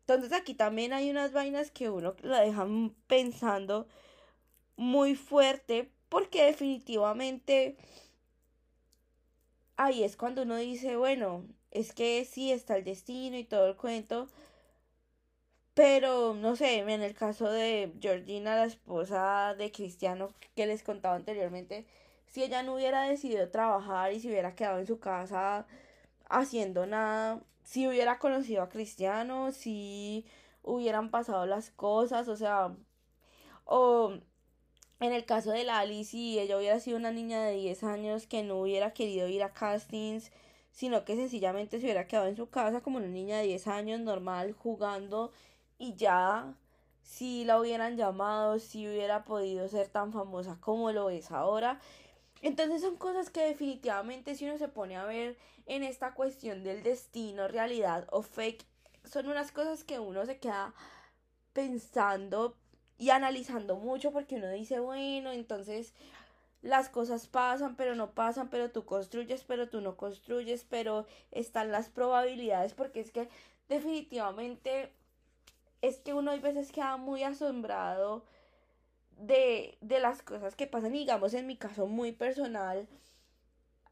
Entonces 0.00 0.32
aquí 0.32 0.54
también 0.54 0.94
hay 0.94 1.10
unas 1.10 1.32
vainas 1.32 1.70
que 1.70 1.90
uno 1.90 2.16
la 2.22 2.40
dejan 2.40 2.94
pensando 3.08 3.86
muy 4.76 5.14
fuerte 5.14 5.92
porque 6.08 6.46
definitivamente 6.46 7.76
ahí 9.76 10.02
es 10.02 10.16
cuando 10.16 10.42
uno 10.44 10.56
dice, 10.56 10.96
bueno, 10.96 11.44
es 11.70 11.92
que 11.92 12.24
sí 12.24 12.52
está 12.52 12.78
el 12.78 12.84
destino 12.84 13.36
y 13.36 13.44
todo 13.44 13.66
el 13.66 13.76
cuento, 13.76 14.30
pero 15.78 16.34
no 16.34 16.56
sé, 16.56 16.78
en 16.78 17.02
el 17.02 17.14
caso 17.14 17.48
de 17.48 17.92
Georgina, 18.00 18.56
la 18.56 18.64
esposa 18.64 19.54
de 19.56 19.70
Cristiano 19.70 20.34
que 20.56 20.66
les 20.66 20.82
contaba 20.82 21.14
anteriormente, 21.14 21.86
si 22.26 22.42
ella 22.42 22.64
no 22.64 22.74
hubiera 22.74 23.02
decidido 23.02 23.48
trabajar 23.50 24.12
y 24.12 24.18
si 24.18 24.28
hubiera 24.28 24.56
quedado 24.56 24.80
en 24.80 24.88
su 24.88 24.98
casa 24.98 25.68
haciendo 26.28 26.84
nada, 26.86 27.40
si 27.62 27.86
hubiera 27.86 28.18
conocido 28.18 28.62
a 28.62 28.68
Cristiano, 28.68 29.52
si 29.52 30.26
hubieran 30.64 31.12
pasado 31.12 31.46
las 31.46 31.70
cosas, 31.70 32.26
o 32.26 32.34
sea, 32.34 32.74
o 33.64 34.14
en 34.98 35.12
el 35.12 35.24
caso 35.26 35.52
de 35.52 35.62
Lali, 35.62 36.02
si 36.02 36.40
ella 36.40 36.58
hubiera 36.58 36.80
sido 36.80 36.96
una 36.96 37.12
niña 37.12 37.44
de 37.44 37.54
10 37.54 37.84
años 37.84 38.26
que 38.26 38.42
no 38.42 38.58
hubiera 38.62 38.94
querido 38.94 39.28
ir 39.28 39.44
a 39.44 39.52
castings, 39.52 40.32
sino 40.72 41.04
que 41.04 41.14
sencillamente 41.14 41.78
se 41.78 41.84
hubiera 41.86 42.08
quedado 42.08 42.26
en 42.26 42.36
su 42.36 42.50
casa 42.50 42.80
como 42.80 42.98
una 42.98 43.06
niña 43.06 43.38
de 43.38 43.44
10 43.44 43.68
años 43.68 44.00
normal 44.00 44.54
jugando 44.54 45.30
y 45.78 45.94
ya 45.94 46.54
si 47.02 47.44
la 47.44 47.58
hubieran 47.58 47.96
llamado, 47.96 48.58
si 48.58 48.86
hubiera 48.86 49.24
podido 49.24 49.66
ser 49.68 49.88
tan 49.88 50.12
famosa 50.12 50.58
como 50.60 50.92
lo 50.92 51.08
es 51.08 51.30
ahora. 51.30 51.80
Entonces 52.42 52.82
son 52.82 52.96
cosas 52.96 53.30
que 53.30 53.40
definitivamente 53.40 54.34
si 54.34 54.44
uno 54.44 54.58
se 54.58 54.68
pone 54.68 54.96
a 54.96 55.04
ver 55.04 55.36
en 55.66 55.82
esta 55.82 56.14
cuestión 56.14 56.62
del 56.62 56.82
destino, 56.82 57.48
realidad 57.48 58.06
o 58.10 58.22
fake, 58.22 58.64
son 59.04 59.28
unas 59.28 59.52
cosas 59.52 59.84
que 59.84 59.98
uno 59.98 60.26
se 60.26 60.38
queda 60.38 60.74
pensando 61.52 62.56
y 62.98 63.10
analizando 63.10 63.76
mucho 63.76 64.12
porque 64.12 64.36
uno 64.36 64.50
dice, 64.50 64.80
bueno, 64.80 65.32
entonces 65.32 65.94
las 66.62 66.88
cosas 66.88 67.26
pasan, 67.26 67.76
pero 67.76 67.94
no 67.94 68.10
pasan, 68.10 68.48
pero 68.50 68.70
tú 68.70 68.84
construyes, 68.84 69.44
pero 69.44 69.68
tú 69.68 69.80
no 69.80 69.96
construyes, 69.96 70.64
pero 70.68 71.06
están 71.30 71.72
las 71.72 71.88
probabilidades 71.88 72.74
porque 72.74 73.00
es 73.00 73.10
que 73.12 73.28
definitivamente 73.68 74.92
es 75.82 75.98
que 75.98 76.14
uno 76.14 76.30
hay 76.30 76.40
veces 76.40 76.72
queda 76.72 76.96
muy 76.96 77.22
asombrado 77.22 78.24
de, 79.16 79.78
de 79.80 80.00
las 80.00 80.22
cosas 80.22 80.56
que 80.56 80.66
pasan, 80.66 80.92
digamos 80.92 81.34
en 81.34 81.46
mi 81.46 81.56
caso 81.56 81.86
muy 81.86 82.12
personal, 82.12 82.88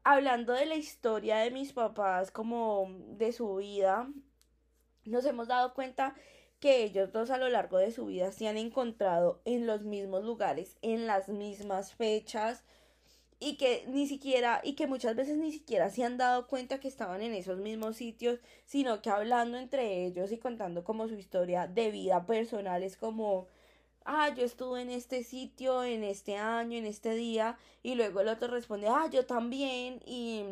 hablando 0.03 0.53
de 0.53 0.65
la 0.65 0.75
historia 0.75 1.37
de 1.37 1.51
mis 1.51 1.73
papás, 1.73 2.31
como 2.31 2.87
de 3.09 3.31
su 3.33 3.55
vida, 3.57 4.07
nos 5.05 5.25
hemos 5.25 5.47
dado 5.47 5.73
cuenta 5.73 6.15
que 6.59 6.83
ellos 6.83 7.11
dos 7.11 7.29
a 7.29 7.37
lo 7.37 7.49
largo 7.49 7.77
de 7.77 7.91
su 7.91 8.07
vida 8.07 8.31
se 8.31 8.47
han 8.47 8.57
encontrado 8.57 9.41
en 9.45 9.67
los 9.67 9.83
mismos 9.83 10.23
lugares, 10.23 10.77
en 10.81 11.07
las 11.07 11.29
mismas 11.29 11.93
fechas, 11.93 12.63
y 13.39 13.57
que 13.57 13.85
ni 13.87 14.07
siquiera, 14.07 14.61
y 14.63 14.73
que 14.73 14.87
muchas 14.87 15.15
veces 15.15 15.37
ni 15.37 15.51
siquiera 15.51 15.89
se 15.89 16.03
han 16.03 16.17
dado 16.17 16.47
cuenta 16.47 16.79
que 16.79 16.87
estaban 16.87 17.21
en 17.21 17.33
esos 17.33 17.59
mismos 17.59 17.97
sitios, 17.97 18.39
sino 18.65 19.01
que 19.01 19.09
hablando 19.09 19.57
entre 19.57 20.05
ellos 20.05 20.31
y 20.31 20.37
contando 20.37 20.83
como 20.83 21.07
su 21.07 21.15
historia 21.15 21.67
de 21.67 21.91
vida 21.91 22.25
personal 22.25 22.83
es 22.83 22.97
como 22.97 23.47
ah, 24.07 24.33
yo 24.33 24.45
estuve 24.45 24.81
en 24.81 24.89
este 24.89 25.23
sitio, 25.23 25.83
en 25.83 26.03
este 26.03 26.37
año, 26.37 26.77
en 26.77 26.85
este 26.85 27.13
día, 27.13 27.57
y 27.83 27.95
luego 27.95 28.21
el 28.21 28.29
otro 28.29 28.47
responde, 28.47 28.87
ah, 28.87 29.07
yo 29.11 29.25
también, 29.25 30.01
y, 30.05 30.43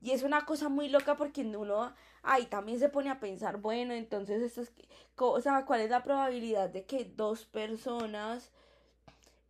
y 0.00 0.12
es 0.12 0.22
una 0.22 0.46
cosa 0.46 0.68
muy 0.68 0.88
loca 0.88 1.16
porque 1.16 1.42
uno 1.42 1.94
ahí 2.22 2.46
también 2.46 2.78
se 2.78 2.88
pone 2.88 3.10
a 3.10 3.20
pensar, 3.20 3.58
bueno, 3.58 3.94
entonces 3.94 4.42
esto 4.42 4.62
es, 4.62 4.72
¿cuál 5.16 5.80
es 5.80 5.90
la 5.90 6.02
probabilidad 6.02 6.70
de 6.70 6.86
que 6.86 7.04
dos 7.04 7.44
personas 7.46 8.52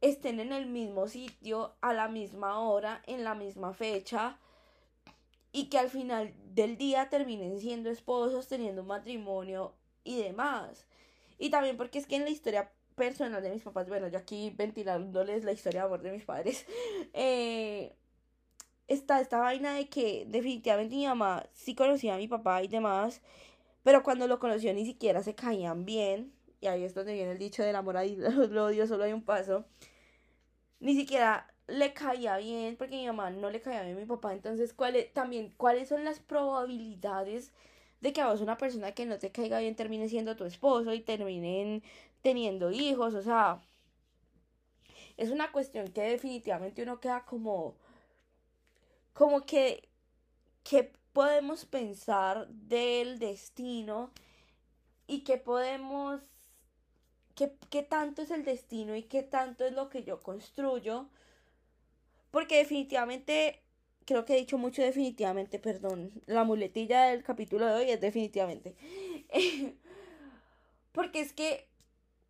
estén 0.01 0.41
en 0.41 0.53
el 0.53 0.67
mismo 0.67 1.09
sitio, 1.09 1.75
a 1.81 1.93
la 1.93 2.09
misma 2.09 2.61
hora, 2.61 3.03
en 3.07 3.25
la 3.25 3.35
misma 3.35 3.73
fecha? 3.73 4.39
y 5.57 5.71
que 5.71 5.79
al 5.79 5.89
final 5.89 6.35
del 6.53 6.77
día 6.77 7.09
terminen 7.09 7.59
siendo 7.61 7.89
esposos, 7.89 8.47
teniendo 8.47 8.83
un 8.83 8.89
matrimonio 8.89 9.73
y 10.05 10.21
demás. 10.21 10.87
Y 11.39 11.49
también 11.49 11.79
porque 11.79 11.99
es 11.99 12.07
que 12.07 12.17
en 12.17 12.25
la 12.25 12.31
historia 12.31 12.71
personal 12.95 13.43
de 13.43 13.49
mis 13.49 13.63
papás, 13.63 13.89
bueno, 13.89 14.07
yo 14.09 14.19
aquí 14.19 14.53
ventilándoles 14.55 15.45
la 15.45 15.53
historia 15.53 15.81
de 15.81 15.87
amor 15.87 16.03
de 16.03 16.13
mis 16.13 16.25
padres, 16.27 16.67
eh, 17.15 17.97
está 18.87 19.19
esta 19.19 19.39
vaina 19.39 19.73
de 19.73 19.89
que 19.89 20.27
definitivamente 20.29 20.95
mi 20.95 21.07
mamá 21.07 21.47
sí 21.55 21.75
conocía 21.75 22.17
a 22.17 22.19
mi 22.19 22.29
papá 22.29 22.63
y 22.63 22.69
demás, 22.69 23.23
pero 23.83 24.03
cuando 24.03 24.29
lo 24.29 24.39
conoció 24.39 24.75
ni 24.75 24.85
siquiera 24.85 25.23
se 25.23 25.35
caían 25.35 25.87
bien, 25.87 26.35
y 26.67 26.69
ahí 26.69 26.85
es 26.85 26.95
donde 26.95 27.15
viene 27.15 27.33
el 27.33 27.39
dicho 27.39 27.63
del 27.63 27.77
amor 27.77 27.97
el 27.99 28.59
odio, 28.59 28.87
solo 28.87 29.05
hay 29.05 29.13
un 29.13 29.23
paso, 29.23 29.65
ni 30.81 30.95
siquiera 30.97 31.53
le 31.69 31.93
caía 31.95 32.37
bien, 32.39 32.77
porque 32.77 32.97
mi 32.97 33.07
mamá 33.07 33.31
no 33.31 33.51
le 33.51 33.61
caía 33.61 33.83
bien 33.83 33.97
a 33.97 34.01
mi 34.01 34.07
papá, 34.07 34.33
entonces, 34.33 34.73
¿cuál 34.75 34.97
también, 35.13 35.55
¿cuáles 35.57 35.89
son 35.89 36.05
las 36.05 36.21
probabilidades 36.21 37.53
de 38.01 38.13
que 38.13 38.21
a 38.21 38.29
vos 38.29 38.41
una 38.41 38.59
persona 38.59 38.93
que 38.93 39.07
no 39.07 39.19
te 39.19 39.31
caiga 39.33 39.61
bien 39.61 39.77
termine 39.77 40.09
siendo 40.09 40.37
tu 40.37 40.45
esposo 40.45 40.93
y 40.93 41.01
terminen 41.01 41.83
teniendo 42.23 42.73
hijos, 42.73 43.15
o 43.15 43.23
sea, 43.23 43.61
es 45.17 45.31
una 45.31 45.53
cuestión 45.53 45.89
que 45.93 46.03
definitivamente 46.03 46.83
uno 46.83 47.01
queda 47.01 47.25
como, 47.25 47.77
como 49.13 49.47
que, 49.47 49.89
que 50.65 50.93
podemos 51.13 51.65
pensar 51.65 52.49
del 52.49 53.19
destino 53.19 54.11
y 55.07 55.21
que 55.21 55.39
podemos, 55.39 56.23
qué 57.37 57.83
tanto 57.83 58.23
es 58.23 58.31
el 58.31 58.45
destino 58.45 58.97
y 58.97 59.05
qué 59.05 59.23
tanto 59.23 59.65
es 59.65 59.73
lo 59.73 59.89
que 59.89 60.03
yo 60.03 60.21
construyo, 60.21 61.09
porque 62.31 62.57
definitivamente 62.59 63.63
creo 64.07 64.25
que 64.25 64.35
he 64.35 64.39
dicho 64.39 64.57
mucho 64.57 64.83
definitivamente, 64.83 65.59
perdón. 65.59 66.13
La 66.27 66.45
muletilla 66.45 67.05
del 67.05 67.23
capítulo 67.23 67.67
de 67.67 67.75
hoy 67.75 67.91
es 67.91 68.01
definitivamente. 68.01 68.75
Porque 70.93 71.21
es 71.21 71.33
que 71.33 71.69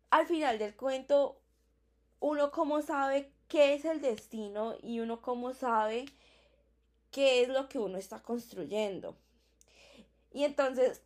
al 0.09 0.27
final 0.27 0.59
del 0.59 0.75
cuento, 0.75 1.39
uno 2.19 2.51
como 2.51 2.81
sabe 2.81 3.31
qué 3.47 3.75
es 3.75 3.85
el 3.85 4.01
destino 4.01 4.75
y 4.81 4.99
uno 4.99 5.21
como 5.21 5.53
sabe 5.53 6.05
qué 7.11 7.43
es 7.43 7.49
lo 7.49 7.69
que 7.69 7.79
uno 7.79 7.97
está 7.97 8.21
construyendo. 8.21 9.15
Y 10.33 10.43
entonces, 10.43 11.01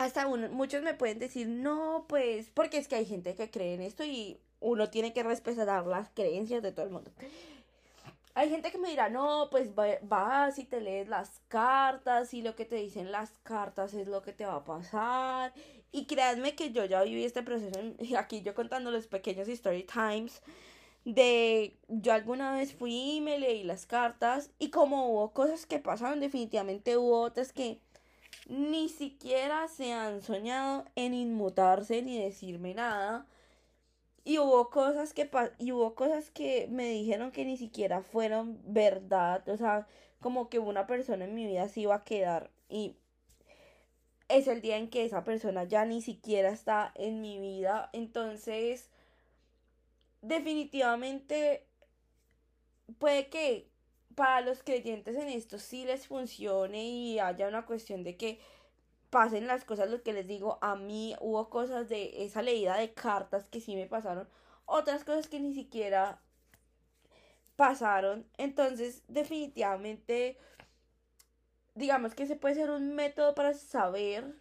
hasta 0.00 0.26
uno, 0.26 0.48
muchos 0.48 0.82
me 0.82 0.94
pueden 0.94 1.18
decir, 1.18 1.46
no, 1.46 2.06
pues, 2.08 2.48
porque 2.54 2.78
es 2.78 2.88
que 2.88 2.96
hay 2.96 3.04
gente 3.04 3.34
que 3.34 3.50
cree 3.50 3.74
en 3.74 3.82
esto 3.82 4.02
y 4.02 4.40
uno 4.58 4.88
tiene 4.88 5.12
que 5.12 5.22
respetar 5.22 5.86
las 5.86 6.08
creencias 6.08 6.62
de 6.62 6.72
todo 6.72 6.86
el 6.86 6.90
mundo. 6.90 7.10
Hay 8.32 8.48
gente 8.48 8.72
que 8.72 8.78
me 8.78 8.88
dirá, 8.88 9.10
no, 9.10 9.48
pues 9.50 9.72
vas 9.74 10.58
y 10.58 10.64
te 10.64 10.80
lees 10.80 11.06
las 11.06 11.42
cartas 11.48 12.32
y 12.32 12.40
lo 12.40 12.56
que 12.56 12.64
te 12.64 12.76
dicen 12.76 13.12
las 13.12 13.32
cartas 13.42 13.92
es 13.92 14.08
lo 14.08 14.22
que 14.22 14.32
te 14.32 14.46
va 14.46 14.54
a 14.54 14.64
pasar. 14.64 15.52
Y 15.92 16.06
créanme 16.06 16.54
que 16.54 16.72
yo 16.72 16.86
ya 16.86 17.02
viví 17.02 17.22
este 17.22 17.42
proceso, 17.42 17.78
aquí 18.16 18.40
yo 18.40 18.54
contando 18.54 18.90
los 18.90 19.06
pequeños 19.06 19.48
story 19.48 19.82
times, 19.82 20.40
de 21.04 21.76
yo 21.88 22.14
alguna 22.14 22.54
vez 22.54 22.74
fui 22.74 23.16
y 23.16 23.20
me 23.20 23.38
leí 23.38 23.64
las 23.64 23.84
cartas 23.84 24.50
y 24.58 24.70
como 24.70 25.10
hubo 25.10 25.34
cosas 25.34 25.66
que 25.66 25.78
pasaron, 25.78 26.20
definitivamente 26.20 26.96
hubo 26.96 27.20
otras 27.20 27.52
que 27.52 27.80
ni 28.50 28.88
siquiera 28.88 29.68
se 29.68 29.92
han 29.92 30.22
soñado 30.22 30.84
en 30.96 31.14
inmutarse 31.14 32.02
ni 32.02 32.20
decirme 32.20 32.74
nada. 32.74 33.26
Y 34.24 34.38
hubo 34.38 34.70
cosas 34.70 35.14
que 35.14 35.30
y 35.58 35.72
hubo 35.72 35.94
cosas 35.94 36.30
que 36.30 36.66
me 36.70 36.88
dijeron 36.88 37.30
que 37.30 37.44
ni 37.44 37.56
siquiera 37.56 38.02
fueron 38.02 38.60
verdad, 38.64 39.48
o 39.48 39.56
sea, 39.56 39.86
como 40.20 40.48
que 40.50 40.58
una 40.58 40.86
persona 40.86 41.24
en 41.24 41.34
mi 41.34 41.46
vida 41.46 41.68
se 41.68 41.80
iba 41.80 41.94
a 41.94 42.04
quedar 42.04 42.50
y 42.68 42.96
es 44.28 44.46
el 44.48 44.60
día 44.60 44.76
en 44.76 44.90
que 44.90 45.04
esa 45.04 45.24
persona 45.24 45.64
ya 45.64 45.84
ni 45.84 46.02
siquiera 46.02 46.50
está 46.50 46.92
en 46.96 47.20
mi 47.20 47.38
vida, 47.38 47.88
entonces 47.92 48.90
definitivamente 50.22 51.66
puede 52.98 53.28
que 53.28 53.69
para 54.14 54.40
los 54.40 54.62
creyentes 54.62 55.16
en 55.16 55.28
esto 55.28 55.58
sí 55.58 55.84
les 55.84 56.06
funcione 56.06 56.84
y 56.84 57.18
haya 57.18 57.48
una 57.48 57.66
cuestión 57.66 58.04
de 58.04 58.16
que 58.16 58.40
pasen 59.10 59.46
las 59.46 59.64
cosas, 59.64 59.90
lo 59.90 60.02
que 60.02 60.12
les 60.12 60.26
digo, 60.26 60.58
a 60.62 60.76
mí 60.76 61.16
hubo 61.20 61.50
cosas 61.50 61.88
de 61.88 62.24
esa 62.24 62.42
leída 62.42 62.76
de 62.76 62.92
cartas 62.92 63.48
que 63.48 63.60
sí 63.60 63.74
me 63.74 63.86
pasaron, 63.86 64.28
otras 64.66 65.04
cosas 65.04 65.26
que 65.28 65.40
ni 65.40 65.52
siquiera 65.52 66.20
pasaron, 67.56 68.26
entonces 68.38 69.02
definitivamente 69.08 70.38
digamos 71.74 72.14
que 72.14 72.26
se 72.26 72.36
puede 72.36 72.54
ser 72.54 72.70
un 72.70 72.94
método 72.94 73.34
para 73.34 73.54
saber 73.54 74.34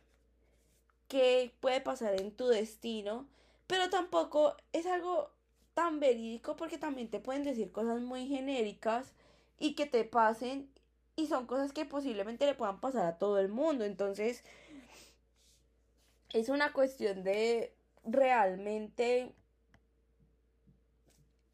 qué 1.08 1.56
puede 1.60 1.82
pasar 1.82 2.20
en 2.20 2.32
tu 2.36 2.48
destino, 2.48 3.28
pero 3.68 3.90
tampoco 3.90 4.56
es 4.74 4.86
algo 4.86 5.32
tan 5.74 6.00
verídico 6.00 6.56
porque 6.56 6.78
también 6.78 7.10
te 7.10 7.20
pueden 7.20 7.44
decir 7.44 7.72
cosas 7.72 8.02
muy 8.02 8.28
genéricas 8.28 9.14
y 9.60 9.76
que 9.76 9.86
te 9.86 10.06
pasen 10.06 10.70
y 11.16 11.28
son 11.28 11.46
cosas 11.46 11.74
que 11.74 11.86
posiblemente 11.86 12.46
le 12.46 12.56
puedan 12.56 12.80
pasar 12.80 13.06
a 13.06 13.18
todo 13.18 13.40
el 13.40 13.50
mundo. 13.50 13.84
Entonces, 13.84 14.44
es 16.34 16.50
una 16.50 16.72
cuestión 16.72 17.24
de 17.24 17.76
realmente 18.06 19.34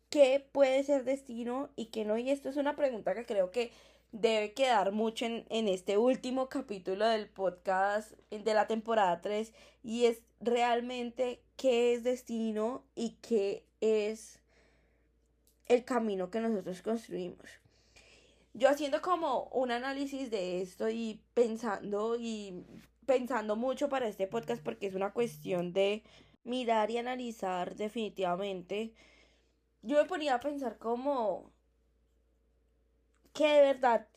qué 0.09 0.47
puede 0.51 0.83
ser 0.83 1.03
destino 1.03 1.71
y 1.75 1.87
qué 1.87 2.05
no. 2.05 2.17
Y 2.17 2.29
esto 2.29 2.49
es 2.49 2.57
una 2.57 2.75
pregunta 2.75 3.15
que 3.15 3.25
creo 3.25 3.51
que 3.51 3.71
debe 4.11 4.53
quedar 4.53 4.91
mucho 4.91 5.25
en, 5.25 5.45
en 5.49 5.67
este 5.67 5.97
último 5.97 6.47
capítulo 6.47 7.05
del 7.07 7.27
podcast 7.27 8.13
de 8.29 8.53
la 8.53 8.67
temporada 8.67 9.19
3 9.21 9.51
y 9.83 10.05
es 10.05 10.21
realmente 10.39 11.41
qué 11.57 11.93
es 11.93 12.03
destino 12.03 12.85
y 12.95 13.17
qué 13.21 13.65
es 13.81 14.39
el 15.65 15.83
camino 15.83 16.29
que 16.29 16.39
nosotros 16.39 16.81
construimos. 16.81 17.64
Yo 18.57 18.69
haciendo 18.69 19.01
como 19.01 19.49
un 19.51 19.69
análisis 19.69 20.31
de 20.31 20.61
esto 20.61 20.89
y 20.89 21.21
pensando 21.33 22.15
y 22.17 22.65
pensando 23.05 23.57
mucho 23.57 23.89
para 23.89 24.07
este 24.07 24.27
podcast 24.27 24.63
porque 24.63 24.87
es 24.87 24.95
una 24.95 25.11
cuestión 25.11 25.73
de 25.73 26.03
mirar 26.45 26.89
y 26.89 26.97
analizar 26.97 27.75
definitivamente. 27.75 28.93
Yo 29.81 29.97
me 29.97 30.05
ponía 30.05 30.35
a 30.35 30.39
pensar 30.39 30.77
como 30.77 31.51
que 33.33 33.45
de 33.45 33.61
verdad 33.61 34.07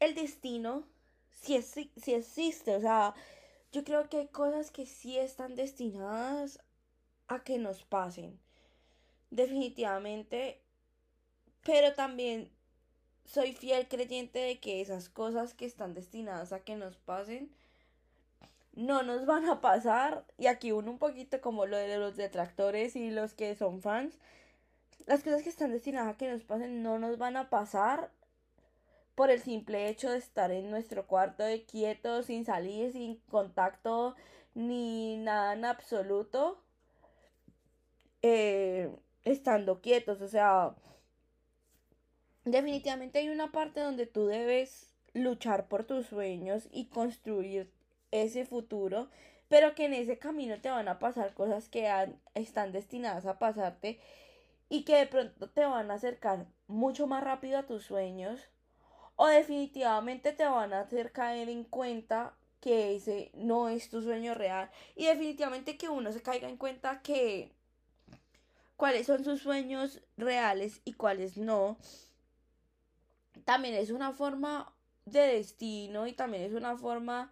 el 0.00 0.14
destino 0.14 0.88
si, 1.30 1.60
si 1.60 2.14
existe, 2.14 2.74
o 2.74 2.80
sea, 2.80 3.14
yo 3.70 3.84
creo 3.84 4.08
que 4.08 4.16
hay 4.20 4.28
cosas 4.28 4.70
que 4.70 4.86
sí 4.86 5.18
están 5.18 5.56
destinadas 5.56 6.58
a 7.28 7.44
que 7.44 7.58
nos 7.58 7.84
pasen. 7.84 8.40
Definitivamente. 9.30 10.62
Pero 11.64 11.94
también 11.94 12.53
soy 13.24 13.52
fiel 13.52 13.88
creyente 13.88 14.38
de 14.38 14.58
que 14.58 14.80
esas 14.80 15.08
cosas 15.08 15.54
que 15.54 15.66
están 15.66 15.94
destinadas 15.94 16.52
a 16.52 16.60
que 16.60 16.76
nos 16.76 16.96
pasen 16.96 17.50
no 18.74 19.02
nos 19.02 19.26
van 19.26 19.48
a 19.48 19.60
pasar. 19.60 20.24
Y 20.38 20.46
aquí 20.46 20.72
uno 20.72 20.90
un 20.90 20.98
poquito 20.98 21.40
como 21.40 21.66
lo 21.66 21.76
de 21.76 21.98
los 21.98 22.16
detractores 22.16 22.96
y 22.96 23.10
los 23.10 23.34
que 23.34 23.54
son 23.54 23.82
fans. 23.82 24.18
Las 25.06 25.22
cosas 25.22 25.42
que 25.42 25.50
están 25.50 25.72
destinadas 25.72 26.14
a 26.14 26.16
que 26.16 26.30
nos 26.30 26.42
pasen 26.44 26.82
no 26.82 26.98
nos 26.98 27.18
van 27.18 27.36
a 27.36 27.50
pasar 27.50 28.10
por 29.14 29.30
el 29.30 29.40
simple 29.40 29.88
hecho 29.88 30.10
de 30.10 30.18
estar 30.18 30.50
en 30.50 30.70
nuestro 30.70 31.06
cuarto 31.06 31.44
de 31.44 31.64
quieto, 31.64 32.22
sin 32.22 32.44
salir, 32.44 32.92
sin 32.92 33.16
contacto, 33.30 34.16
ni 34.54 35.16
nada 35.18 35.52
en 35.52 35.64
absoluto, 35.64 36.60
eh, 38.22 38.90
estando 39.22 39.80
quietos. 39.80 40.20
O 40.20 40.28
sea, 40.28 40.74
definitivamente 42.44 43.18
hay 43.18 43.28
una 43.28 43.52
parte 43.52 43.80
donde 43.80 44.06
tú 44.06 44.26
debes 44.26 44.92
luchar 45.14 45.68
por 45.68 45.84
tus 45.84 46.06
sueños 46.06 46.68
y 46.70 46.86
construir 46.86 47.70
ese 48.10 48.44
futuro, 48.44 49.08
pero 49.48 49.74
que 49.74 49.86
en 49.86 49.94
ese 49.94 50.18
camino 50.18 50.60
te 50.60 50.70
van 50.70 50.88
a 50.88 50.98
pasar 50.98 51.34
cosas 51.34 51.68
que 51.68 51.88
están 52.34 52.72
destinadas 52.72 53.26
a 53.26 53.38
pasarte 53.38 53.98
y 54.68 54.84
que 54.84 54.96
de 54.96 55.06
pronto 55.06 55.48
te 55.50 55.64
van 55.64 55.90
a 55.90 55.94
acercar 55.94 56.46
mucho 56.66 57.06
más 57.06 57.22
rápido 57.22 57.58
a 57.58 57.66
tus 57.66 57.84
sueños 57.84 58.48
o 59.16 59.26
definitivamente 59.26 60.32
te 60.32 60.44
van 60.46 60.72
a 60.72 60.80
hacer 60.80 61.12
caer 61.12 61.48
en 61.48 61.64
cuenta 61.64 62.34
que 62.60 62.96
ese 62.96 63.30
no 63.34 63.68
es 63.68 63.90
tu 63.90 64.02
sueño 64.02 64.34
real 64.34 64.70
y 64.96 65.06
definitivamente 65.06 65.76
que 65.76 65.88
uno 65.88 66.12
se 66.12 66.22
caiga 66.22 66.48
en 66.48 66.56
cuenta 66.56 67.02
que 67.02 67.52
cuáles 68.76 69.06
son 69.06 69.22
sus 69.22 69.42
sueños 69.42 70.00
reales 70.16 70.80
y 70.84 70.94
cuáles 70.94 71.36
no 71.36 71.76
también 73.44 73.74
es 73.74 73.90
una 73.90 74.12
forma 74.12 74.72
de 75.04 75.20
destino 75.20 76.06
y 76.06 76.12
también 76.12 76.44
es 76.44 76.52
una 76.52 76.76
forma 76.76 77.30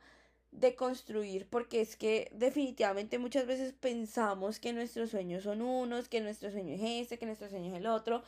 de 0.51 0.75
construir 0.75 1.49
porque 1.49 1.81
es 1.81 1.97
que 1.97 2.31
definitivamente 2.35 3.19
muchas 3.19 3.47
veces 3.47 3.73
pensamos 3.73 4.61
que 4.61 4.73
nuestros 4.73 5.11
sueños 5.11 5.45
son 5.45 5.63
unos, 5.63 6.09
que 6.09 6.21
nuestro 6.21 6.51
sueño 6.51 6.75
es 6.75 6.83
este, 6.83 7.19
que 7.19 7.27
nuestro 7.27 7.49
sueño 7.49 7.73
es 7.73 7.79
el 7.79 7.87
otro 7.87 8.23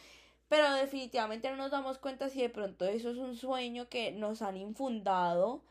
pero 0.49 0.73
definitivamente 0.75 1.51
no 1.51 1.57
nos 1.57 1.71
damos 1.71 1.99
cuenta 1.99 2.29
si 2.29 2.41
de 2.41 2.49
pronto 2.49 2.85
eso 2.85 3.11
es 3.11 3.17
un 3.17 3.37
sueño 3.37 3.89
que 3.89 4.13
nos 4.13 4.43
han 4.43 4.57
infundado 4.57 5.63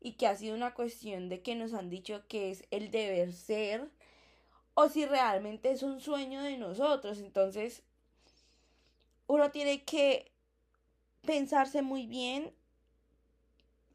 y 0.00 0.14
que 0.14 0.26
ha 0.26 0.36
sido 0.36 0.56
una 0.56 0.74
cuestión 0.74 1.28
de 1.28 1.42
que 1.42 1.54
nos 1.54 1.74
han 1.74 1.90
dicho 1.90 2.24
que 2.28 2.50
es 2.50 2.64
el 2.70 2.90
deber 2.90 3.32
ser 3.32 3.88
o 4.74 4.88
si 4.88 5.06
realmente 5.06 5.70
es 5.70 5.82
un 5.82 6.00
sueño 6.00 6.42
de 6.42 6.56
nosotros. 6.56 7.18
Entonces, 7.18 7.82
uno 9.26 9.50
tiene 9.50 9.84
que 9.84 10.31
pensarse 11.24 11.82
muy 11.82 12.06
bien 12.06 12.52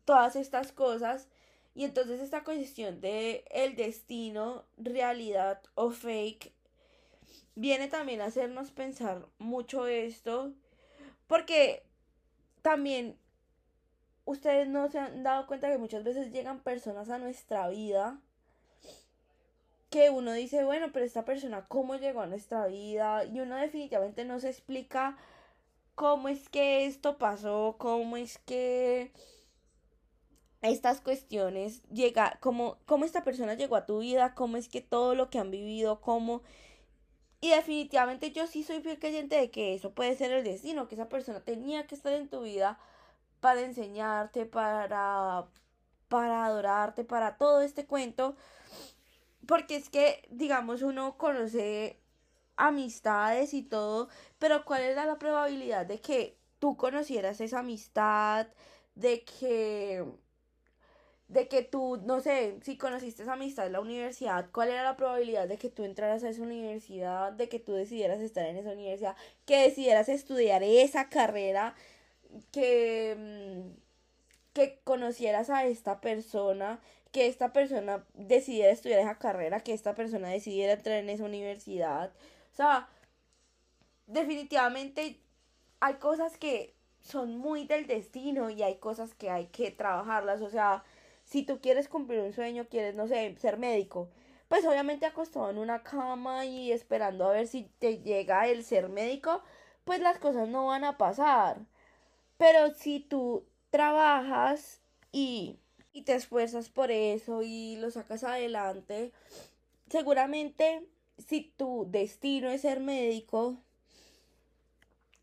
todas 0.05 0.35
estas 0.35 0.71
cosas 0.71 1.27
y 1.75 1.83
entonces 1.83 2.19
esta 2.21 2.43
cuestión 2.43 3.01
de 3.01 3.45
el 3.51 3.75
destino, 3.75 4.65
realidad 4.77 5.61
o 5.75 5.91
fake 5.91 6.53
viene 7.55 7.87
también 7.87 8.21
a 8.21 8.25
hacernos 8.25 8.71
pensar 8.71 9.27
mucho 9.37 9.87
esto, 9.87 10.53
porque 11.27 11.83
también 12.61 13.17
ustedes 14.25 14.67
no 14.67 14.89
se 14.89 14.99
han 14.99 15.23
dado 15.23 15.47
cuenta 15.47 15.69
que 15.69 15.77
muchas 15.77 16.03
veces 16.03 16.31
llegan 16.31 16.61
personas 16.61 17.09
a 17.09 17.17
nuestra 17.17 17.67
vida 17.69 18.19
que 19.89 20.09
uno 20.09 20.33
dice, 20.33 20.63
bueno, 20.63 20.91
pero 20.91 21.05
esta 21.05 21.25
persona, 21.25 21.65
¿cómo 21.67 21.95
llegó 21.95 22.21
a 22.21 22.27
nuestra 22.27 22.67
vida? 22.67 23.23
Y 23.25 23.39
uno 23.39 23.55
definitivamente 23.55 24.25
no 24.25 24.39
se 24.39 24.49
explica 24.49 25.17
cómo 25.97 26.29
es 26.29 26.47
que 26.49 26.85
esto 26.85 27.17
pasó, 27.17 27.75
cómo 27.79 28.17
es 28.17 28.37
que 28.37 29.11
estas 30.61 31.01
cuestiones 31.01 31.81
llega, 31.89 32.37
cómo, 32.39 32.77
cómo 32.85 33.03
esta 33.03 33.23
persona 33.23 33.55
llegó 33.55 33.75
a 33.75 33.87
tu 33.87 33.99
vida, 33.99 34.35
cómo 34.35 34.57
es 34.57 34.69
que 34.69 34.81
todo 34.81 35.15
lo 35.15 35.31
que 35.31 35.39
han 35.39 35.51
vivido, 35.51 35.99
cómo 35.99 36.43
y 37.41 37.49
definitivamente 37.49 38.31
yo 38.31 38.45
sí 38.47 38.63
soy 38.63 38.81
fiel 38.81 38.99
creyente 38.99 39.35
de 39.37 39.51
que 39.51 39.73
eso 39.73 39.93
puede 39.93 40.15
ser 40.15 40.31
el 40.31 40.43
destino, 40.43 40.87
que 40.87 40.95
esa 40.95 41.09
persona 41.09 41.41
tenía 41.41 41.87
que 41.87 41.95
estar 41.95 42.13
en 42.13 42.29
tu 42.29 42.41
vida 42.41 42.79
para 43.39 43.61
enseñarte, 43.61 44.45
para, 44.45 45.47
para 46.09 46.45
adorarte, 46.45 47.03
para 47.03 47.37
todo 47.37 47.61
este 47.61 47.85
cuento. 47.85 48.35
Porque 49.47 49.75
es 49.75 49.89
que, 49.89 50.27
digamos, 50.31 50.81
uno 50.81 51.17
conoce 51.17 51.99
amistades 52.57 53.53
y 53.53 53.63
todo, 53.63 54.09
pero 54.39 54.65
¿cuál 54.65 54.83
era 54.83 55.05
la 55.05 55.19
probabilidad 55.19 55.85
de 55.85 55.99
que 56.01 56.37
tú 56.59 56.77
conocieras 56.77 57.41
esa 57.41 57.59
amistad? 57.59 58.47
De 58.95 59.23
que 59.23 60.03
de 61.27 61.47
que 61.49 61.61
tú, 61.63 61.97
no 62.05 62.21
sé, 62.21 62.57
si 62.63 62.77
conociste 62.77 63.23
esa 63.23 63.33
amistad 63.33 63.67
en 63.67 63.73
la 63.73 63.81
universidad, 63.81 64.49
¿cuál 64.53 64.69
era 64.69 64.83
la 64.83 64.95
probabilidad 64.95 65.47
de 65.47 65.57
que 65.57 65.69
tú 65.69 65.83
entraras 65.83 66.23
a 66.23 66.29
esa 66.29 66.41
universidad, 66.41 67.33
de 67.33 67.49
que 67.49 67.59
tú 67.59 67.73
decidieras 67.73 68.21
estar 68.21 68.45
en 68.45 68.55
esa 68.57 68.71
universidad, 68.71 69.15
que 69.45 69.61
decidieras 69.63 70.07
estudiar 70.09 70.63
esa 70.63 71.09
carrera, 71.09 71.75
que, 72.51 73.15
mm, 73.17 73.77
que 74.53 74.79
conocieras 74.83 75.49
a 75.49 75.65
esta 75.65 76.01
persona, 76.01 76.81
que 77.11 77.27
esta 77.27 77.53
persona 77.53 78.05
decidiera 78.15 78.71
estudiar 78.71 78.99
esa 79.01 79.19
carrera, 79.19 79.61
que 79.61 79.73
esta 79.73 79.95
persona 79.95 80.29
decidiera 80.29 80.73
entrar 80.73 80.97
en 80.97 81.09
esa 81.09 81.25
universidad? 81.25 82.13
O 82.57 82.59
sea, 82.59 82.89
definitivamente 84.07 85.19
hay 85.79 85.93
cosas 85.97 86.39
que 86.39 86.73
son 87.01 87.37
muy 87.37 87.67
del 87.67 87.85
destino 87.85 88.49
y 88.49 88.63
hay 88.63 88.77
cosas 88.77 89.13
que 89.13 89.29
hay 89.29 89.45
que 89.45 89.69
trabajarlas, 89.69 90.41
o 90.41 90.49
sea, 90.49 90.83
si 91.23 91.43
tú 91.43 91.61
quieres 91.61 91.87
cumplir 91.87 92.21
un 92.21 92.33
sueño, 92.33 92.65
quieres, 92.67 92.95
no 92.95 93.07
sé, 93.07 93.35
ser 93.37 93.59
médico, 93.59 94.09
pues 94.47 94.65
obviamente 94.65 95.05
acostado 95.05 95.51
en 95.51 95.59
una 95.59 95.83
cama 95.83 96.45
y 96.45 96.71
esperando 96.71 97.27
a 97.27 97.33
ver 97.33 97.45
si 97.47 97.69
te 97.77 97.99
llega 97.99 98.47
el 98.47 98.63
ser 98.63 98.89
médico, 98.89 99.43
pues 99.83 99.99
las 99.99 100.17
cosas 100.17 100.49
no 100.49 100.65
van 100.65 100.83
a 100.83 100.97
pasar. 100.97 101.59
Pero 102.37 102.73
si 102.73 103.01
tú 103.01 103.45
trabajas 103.69 104.81
y, 105.11 105.59
y 105.93 106.03
te 106.03 106.15
esfuerzas 106.15 106.69
por 106.69 106.89
eso 106.89 107.43
y 107.43 107.75
lo 107.75 107.91
sacas 107.91 108.23
adelante, 108.23 109.11
seguramente 109.89 110.87
si 111.17 111.53
tu 111.57 111.87
destino 111.89 112.49
es 112.49 112.61
ser 112.61 112.79
médico, 112.79 113.57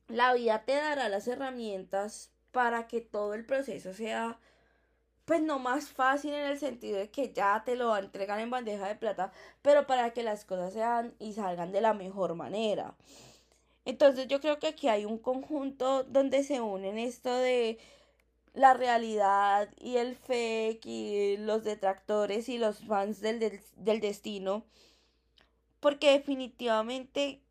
la 0.09 0.35
vida 0.35 0.65
te 0.65 0.75
dará 0.75 1.09
las 1.09 1.29
herramientas 1.29 2.31
para 2.53 2.87
que 2.87 3.01
todo 3.01 3.35
el 3.35 3.45
proceso 3.45 3.95
sea 3.95 4.39
pues 5.25 5.41
no 5.41 5.59
más 5.59 5.89
fácil 5.89 6.35
en 6.35 6.45
el 6.47 6.59
sentido 6.59 6.99
de 6.99 7.11
que 7.11 7.33
ya 7.33 7.63
te 7.65 7.77
lo 7.77 7.97
entregan 7.97 8.41
en 8.41 8.51
bandeja 8.51 8.87
de 8.87 8.95
plata, 8.95 9.33
pero 9.63 9.87
para 9.87 10.13
que 10.13 10.23
las 10.23 10.45
cosas 10.45 10.73
sean 10.75 11.15
y 11.19 11.33
salgan 11.33 11.73
de 11.73 11.81
la 11.81 11.95
mejor 11.95 12.35
manera. 12.35 12.95
Entonces 13.85 14.29
yo 14.29 14.41
creo 14.41 14.59
que 14.59 14.69
aquí 14.69 14.89
hay 14.89 15.05
un 15.05 15.19
conjunto 15.19 16.05
donde 16.05 16.43
se 16.43 16.61
unen 16.61 16.99
esto 16.99 17.35
de 17.37 17.79
la 18.55 18.75
realidad 18.75 19.69
y 19.79 19.97
el 19.97 20.17
fake 20.17 20.87
y 20.87 21.37
los 21.39 21.65
detractores 21.65 22.49
y 22.49 22.59
los 22.59 22.81
fans 22.81 23.21
del, 23.21 23.41
del, 23.41 23.61
del 23.77 24.01
destino. 24.01 24.65
Porque 25.85 26.13
definitivamente 26.13 27.43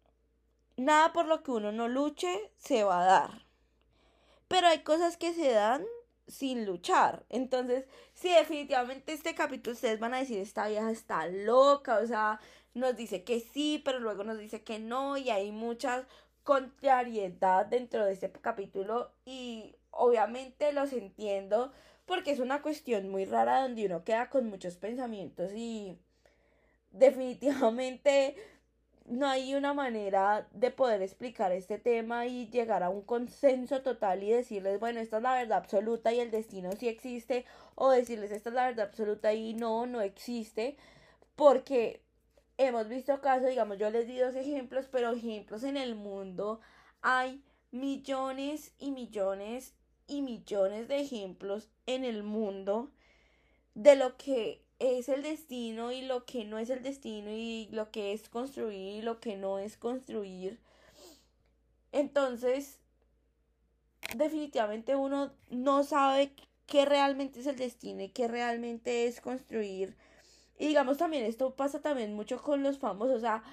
nada 0.76 1.13
por 1.13 1.28
lo 1.28 1.43
que 1.43 1.52
uno 1.52 1.72
no 1.72 1.88
luche 1.88 2.50
se 2.58 2.84
va 2.84 3.02
a 3.02 3.06
dar. 3.06 3.46
Pero 4.48 4.65
hay 4.65 4.80
cosas 4.80 5.17
que 5.17 5.36
se 5.36 5.52
dan 5.52 5.86
sin 6.26 6.65
luchar. 6.65 7.28
Entonces, 7.30 7.86
sí, 8.15 8.30
definitivamente 8.30 9.13
este 9.13 9.36
capítulo 9.36 9.76
ustedes 9.76 10.00
van 10.00 10.15
a 10.15 10.17
decir, 10.17 10.39
esta 10.39 10.67
vieja 10.67 10.89
está 10.89 11.28
loca, 11.28 12.00
o 12.00 12.08
sea, 12.08 12.39
nos 12.74 12.96
dice 12.96 13.24
que 13.24 13.39
sí, 13.39 13.80
pero 13.86 14.00
luego 14.00 14.24
nos 14.24 14.39
dice 14.39 14.63
que 14.63 14.80
no, 14.80 15.15
y 15.15 15.30
hay 15.30 15.52
mucha 15.52 16.08
contrariedad 16.43 17.67
dentro 17.67 18.04
de 18.04 18.13
este 18.13 18.32
capítulo 18.32 19.12
y 19.26 19.76
obviamente 19.91 20.74
los 20.74 20.91
entiendo 20.91 21.72
porque 22.08 22.32
es 22.32 22.39
una 22.39 22.63
cuestión 22.63 23.10
muy 23.10 23.26
rara 23.26 23.62
donde 23.62 23.86
uno 23.86 24.04
queda 24.04 24.32
con 24.32 24.50
muchos 24.50 24.78
pensamientos 24.78 25.52
y 25.54 26.00
definitivamente 26.94 28.36
no 29.06 29.28
hay 29.28 29.54
una 29.54 29.74
manera 29.74 30.48
de 30.52 30.72
poder 30.72 31.02
explicar 31.02 31.52
este 31.52 31.78
tema 31.78 32.26
y 32.26 32.50
llegar 32.50 32.84
a 32.84 32.90
un 32.90 33.02
consenso 33.02 33.82
total 33.82 34.24
y 34.24 34.32
decirles, 34.32 34.80
bueno, 34.80 35.02
esta 35.02 35.18
es 35.18 35.24
la 35.24 35.34
verdad 35.34 35.58
absoluta 35.58 36.14
y 36.14 36.22
el 36.22 36.32
destino 36.32 36.72
sí 36.74 36.88
existe, 36.88 37.46
o 37.76 37.90
decirles, 37.90 38.32
esta 38.32 38.50
es 38.50 38.56
la 38.56 38.68
verdad 38.68 38.88
absoluta 38.88 39.34
y 39.34 39.54
no, 39.54 39.86
no 39.86 40.00
existe, 40.00 40.78
porque 41.36 42.02
hemos 42.58 42.88
visto 42.88 43.20
casos, 43.20 43.50
digamos, 43.50 43.78
yo 43.78 43.90
les 43.90 44.08
di 44.08 44.18
dos 44.18 44.36
ejemplos, 44.36 44.88
pero 44.90 45.12
ejemplos 45.12 45.64
en 45.64 45.76
el 45.76 45.96
mundo 45.96 46.62
hay 47.02 47.44
millones 47.72 48.74
y 48.78 48.92
millones 48.92 49.74
y 50.08 50.22
millones 50.22 50.88
de 50.88 51.02
ejemplos 51.02 51.70
en 51.88 52.06
el 52.06 52.24
mundo 52.24 52.92
de 53.74 53.96
lo 53.96 54.16
que 54.16 54.62
es 54.84 55.08
el 55.08 55.24
destino 55.24 55.91
y 55.91 56.02
lo 56.02 56.26
que 56.26 56.43
no 56.43 56.60
es 56.60 56.69
el 56.69 56.84
destino 56.84 57.32
y 57.32 57.69
lo 57.72 57.89
que 57.91 58.13
es 58.13 58.28
construir 58.30 58.98
y 58.98 59.02
lo 59.02 59.19
que 59.19 59.38
no 59.38 59.60
es 59.60 59.78
construir. 59.78 60.60
Entonces, 61.91 62.80
definitivamente 64.15 64.96
uno 64.96 65.32
no 65.50 65.84
sabe 65.84 66.34
qué 66.65 66.86
realmente 66.86 67.39
es 67.39 67.48
el 67.48 67.56
destino 67.56 68.04
y 68.04 68.10
qué 68.10 68.28
realmente 68.28 69.08
es 69.08 69.22
construir. 69.22 69.96
Y 70.58 70.67
digamos 70.67 70.98
también, 70.98 71.24
esto 71.26 71.56
pasa 71.56 71.82
también 71.82 72.13
mucho 72.13 72.41
con 72.41 72.63
los 72.63 72.78
famosos, 72.78 73.17
o 73.17 73.19
sea, 73.22 73.43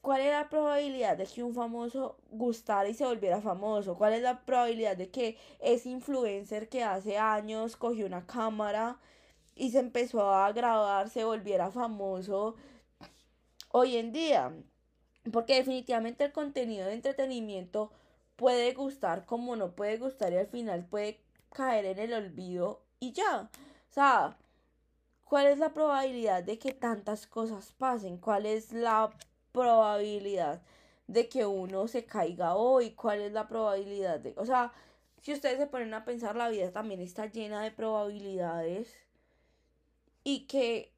¿cuál 0.00 0.22
es 0.22 0.32
la 0.32 0.48
probabilidad 0.48 1.16
de 1.16 1.26
que 1.26 1.42
un 1.42 1.54
famoso 1.54 2.16
gustara 2.30 2.88
y 2.88 2.94
se 2.94 3.04
volviera 3.04 3.40
famoso? 3.40 3.96
¿Cuál 3.96 4.14
es 4.14 4.22
la 4.22 4.44
probabilidad 4.44 4.96
de 4.96 5.10
que 5.10 5.36
ese 5.60 5.90
influencer 5.90 6.68
que 6.68 6.82
hace 6.84 7.18
años 7.18 7.76
cogió 7.76 8.06
una 8.06 8.26
cámara 8.26 8.98
y 9.54 9.70
se 9.70 9.78
empezó 9.78 10.32
a 10.32 10.52
grabar, 10.52 11.10
se 11.10 11.24
volviera 11.24 11.70
famoso 11.70 12.56
hoy 13.70 13.96
en 13.96 14.12
día. 14.12 14.52
Porque 15.32 15.56
definitivamente 15.56 16.24
el 16.24 16.32
contenido 16.32 16.86
de 16.86 16.94
entretenimiento 16.94 17.90
puede 18.36 18.74
gustar 18.74 19.24
como 19.24 19.56
no 19.56 19.72
puede 19.74 19.96
gustar 19.98 20.32
y 20.32 20.36
al 20.36 20.48
final 20.48 20.84
puede 20.84 21.20
caer 21.50 21.86
en 21.86 21.98
el 21.98 22.12
olvido 22.12 22.82
y 23.00 23.12
ya. 23.12 23.48
O 23.90 23.92
sea, 23.92 24.36
¿cuál 25.24 25.46
es 25.46 25.58
la 25.58 25.72
probabilidad 25.72 26.42
de 26.42 26.58
que 26.58 26.72
tantas 26.72 27.26
cosas 27.26 27.72
pasen? 27.72 28.18
¿Cuál 28.18 28.46
es 28.46 28.72
la 28.72 29.10
probabilidad 29.52 30.62
de 31.06 31.28
que 31.28 31.46
uno 31.46 31.88
se 31.88 32.04
caiga 32.04 32.56
hoy? 32.56 32.90
¿Cuál 32.92 33.20
es 33.20 33.32
la 33.32 33.48
probabilidad 33.48 34.20
de... 34.20 34.34
O 34.36 34.44
sea, 34.44 34.72
si 35.22 35.32
ustedes 35.32 35.58
se 35.58 35.66
ponen 35.66 35.94
a 35.94 36.04
pensar, 36.04 36.36
la 36.36 36.48
vida 36.48 36.70
también 36.72 37.00
está 37.00 37.26
llena 37.26 37.62
de 37.62 37.70
probabilidades 37.70 38.94
y 40.24 40.46
que 40.46 40.92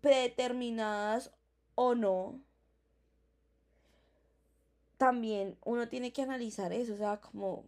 predeterminadas 0.00 1.30
o 1.74 1.94
no, 1.94 2.40
también 4.96 5.58
uno 5.64 5.88
tiene 5.88 6.12
que 6.12 6.22
analizar 6.22 6.72
eso, 6.72 6.94
o 6.94 6.96
sea, 6.96 7.20
como... 7.20 7.64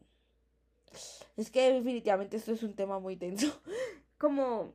Es 1.37 1.51
que 1.51 1.71
definitivamente 1.73 2.39
esto 2.39 2.53
es 2.53 2.63
un 2.63 2.75
tema 2.75 2.99
muy 2.99 3.17
tenso. 3.17 3.61
Como 4.19 4.73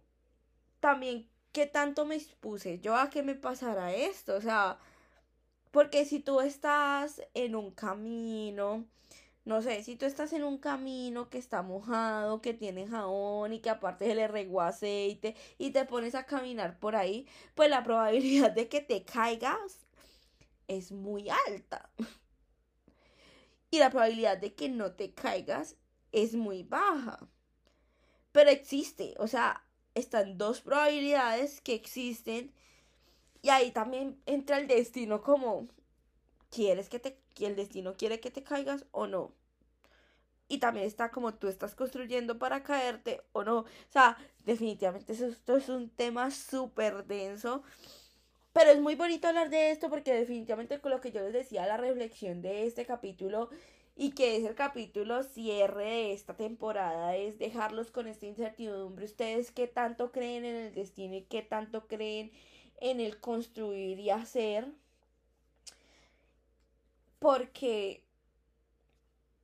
también, 0.80 1.28
¿qué 1.52 1.66
tanto 1.66 2.06
me 2.06 2.16
expuse 2.16 2.80
yo 2.80 2.96
a 2.96 3.10
que 3.10 3.24
me 3.24 3.34
pasara 3.34 3.94
esto? 3.96 4.36
O 4.36 4.42
sea, 4.42 4.78
porque 5.72 6.06
si 6.06 6.20
tú 6.20 6.42
estás 6.42 7.24
en 7.34 7.56
un 7.56 7.72
camino 7.72 8.86
no 9.43 9.62
sé, 9.62 9.84
si 9.84 9.95
tú 9.95 10.06
estás 10.06 10.34
en 10.34 10.43
un 10.43 10.58
camino 10.60 11.30
que 11.30 11.38
está 11.39 11.63
mojado, 11.63 12.41
que 12.41 12.54
tiene 12.54 12.88
jabón 12.88 13.54
y 13.54 13.60
que 13.60 13.71
aparte 13.71 14.06
se 14.06 14.15
le 14.15 14.27
regó 14.27 14.62
aceite 14.62 15.36
y 15.58 15.71
te 15.71 15.86
pones 15.86 16.13
a 16.15 16.25
caminar 16.25 16.80
por 16.80 16.95
ahí, 16.95 17.27
pues 17.56 17.69
la 17.69 17.84
probabilidad 17.84 18.51
de 18.51 18.69
que 18.69 18.82
te 18.82 19.04
caigas 19.04 19.80
es 20.67 20.91
muy 20.91 21.30
alta. 21.47 21.89
Y 23.71 23.80
la 23.80 23.89
probabilidad 23.89 24.38
de 24.38 24.54
que 24.54 24.69
no 24.69 24.91
te 24.93 25.13
caigas 25.13 25.77
es 26.12 26.36
muy 26.36 26.63
baja. 26.63 27.30
Pero 28.32 28.49
existe, 28.49 29.15
o 29.17 29.27
sea, 29.27 29.65
están 29.95 30.38
dos 30.38 30.62
probabilidades 30.62 31.62
que 31.62 31.73
existen 31.73 32.54
y 33.41 33.49
ahí 33.49 33.71
también 33.71 34.21
entra 34.25 34.58
el 34.58 34.67
destino 34.67 35.21
como 35.21 35.67
quieres 36.49 36.89
que 36.89 36.99
te 36.99 37.21
que 37.34 37.48
el 37.48 37.56
destino 37.56 37.94
quiere 37.96 38.20
que 38.20 38.32
te 38.32 38.44
caigas 38.44 38.86
o 38.91 39.08
no. 39.08 39.34
Y 40.48 40.58
también 40.60 40.86
está 40.86 41.12
como 41.12 41.34
tú 41.34 41.48
estás 41.48 41.76
construyendo 41.76 42.38
para 42.38 42.63
caerte 42.63 43.22
o 43.32 43.44
no. 43.44 43.60
O 43.60 43.65
sea, 43.89 44.17
definitivamente 44.46 45.13
esto 45.13 45.56
es 45.58 45.70
un 45.70 45.89
tema 45.89 46.30
súper 46.32 47.06
denso. 47.06 47.63
Pero 48.54 48.72
es 48.72 48.82
muy 48.82 48.96
bonito 48.96 49.30
hablar 49.30 49.50
de 49.50 49.72
esto 49.72 49.89
porque 49.89 50.13
definitivamente 50.13 50.80
con 50.82 50.91
lo 50.91 51.00
que 51.00 51.12
yo 51.12 51.22
les 51.22 51.34
decía, 51.34 51.65
la 51.67 51.78
reflexión 51.78 52.41
de 52.41 52.65
este 52.67 52.86
capítulo 52.86 53.50
y 53.96 54.12
que 54.12 54.36
es 54.38 54.44
el 54.46 54.56
capítulo 54.56 55.24
cierre 55.24 55.86
de 55.86 56.13
esta 56.13 56.36
temporada 56.36 57.15
es 57.15 57.39
dejarlos 57.39 57.91
con 57.91 58.08
esta 58.08 58.26
incertidumbre. 58.26 59.06
Ustedes 59.06 59.52
qué 59.52 59.67
tanto 59.67 60.12
creen 60.12 60.44
en 60.44 60.56
el 60.56 60.74
destino 60.74 61.15
y 61.15 61.22
qué 61.24 61.41
tanto 61.44 61.88
creen 61.88 62.32
en 62.82 63.00
el 63.00 63.20
construir 63.20 64.00
y 64.00 64.10
hacer 64.10 64.67
porque 67.22 68.04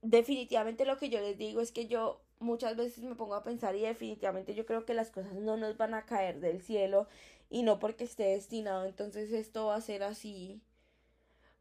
definitivamente 0.01 0.83
lo 0.83 0.97
que 0.97 1.09
yo 1.09 1.21
les 1.21 1.37
digo 1.37 1.61
es 1.61 1.71
que 1.71 1.87
yo 1.87 2.19
muchas 2.39 2.75
veces 2.75 3.03
me 3.03 3.13
pongo 3.13 3.35
a 3.35 3.43
pensar 3.43 3.75
y 3.75 3.81
definitivamente 3.81 4.55
yo 4.55 4.65
creo 4.65 4.83
que 4.83 4.95
las 4.95 5.11
cosas 5.11 5.35
no 5.35 5.57
nos 5.57 5.77
van 5.77 5.93
a 5.93 6.05
caer 6.07 6.39
del 6.39 6.59
cielo 6.59 7.07
y 7.51 7.61
no 7.61 7.77
porque 7.77 8.05
esté 8.05 8.23
destinado 8.23 8.85
entonces 8.85 9.31
esto 9.31 9.67
va 9.67 9.75
a 9.75 9.81
ser 9.81 10.01
así 10.01 10.59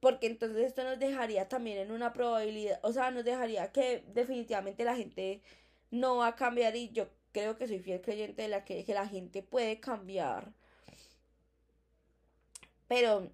porque 0.00 0.26
entonces 0.26 0.64
esto 0.66 0.84
nos 0.84 0.98
dejaría 0.98 1.48
también 1.50 1.78
en 1.78 1.90
una 1.92 2.14
probabilidad 2.14 2.80
o 2.82 2.92
sea 2.94 3.10
nos 3.10 3.24
dejaría 3.24 3.70
que 3.70 4.02
definitivamente 4.14 4.84
la 4.84 4.96
gente 4.96 5.42
no 5.90 6.16
va 6.16 6.28
a 6.28 6.36
cambiar 6.36 6.76
y 6.76 6.90
yo 6.92 7.08
creo 7.32 7.58
que 7.58 7.68
soy 7.68 7.80
fiel 7.80 8.00
creyente 8.00 8.40
de 8.42 8.48
la 8.48 8.64
que, 8.64 8.84
que 8.86 8.94
la 8.94 9.06
gente 9.06 9.42
puede 9.42 9.80
cambiar. 9.80 10.52
Pero 12.88 13.30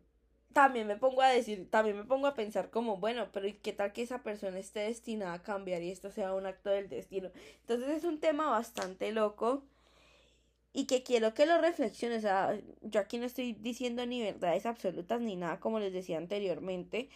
también 0.53 0.87
me 0.87 0.97
pongo 0.97 1.23
a 1.23 1.29
decir, 1.29 1.69
también 1.71 1.97
me 1.97 2.05
pongo 2.05 2.27
a 2.27 2.35
pensar 2.35 2.71
como, 2.71 2.97
bueno, 2.97 3.29
pero 3.33 3.47
¿y 3.47 3.55
qué 3.55 3.73
tal 3.73 3.93
que 3.93 4.03
esa 4.03 4.23
persona 4.23 4.59
esté 4.59 4.81
destinada 4.81 5.35
a 5.35 5.43
cambiar 5.43 5.83
y 5.83 5.91
esto 5.91 6.11
sea 6.11 6.35
un 6.35 6.47
acto 6.47 6.71
del 6.71 6.89
destino? 6.89 7.31
Entonces 7.61 7.89
es 7.89 8.05
un 8.05 8.21
tema 8.21 8.51
bastante 8.51 9.13
loco 9.13 9.63
y 10.73 10.87
que 10.87 11.03
quiero 11.03 11.35
que 11.35 11.47
lo 11.47 11.59
reflexiones. 11.59 12.19
O 12.19 12.23
sea, 12.23 12.59
yo 12.83 13.01
aquí 13.01 13.19
no 13.19 13.27
estoy 13.27 13.53
diciendo 13.55 14.07
ni 14.07 14.23
verdades 14.23 14.67
absolutas 14.67 15.21
ni 15.21 15.37
nada 15.37 15.61
como 15.61 15.79
les 15.81 15.93
decía 15.93 16.19
anteriormente. 16.19 17.09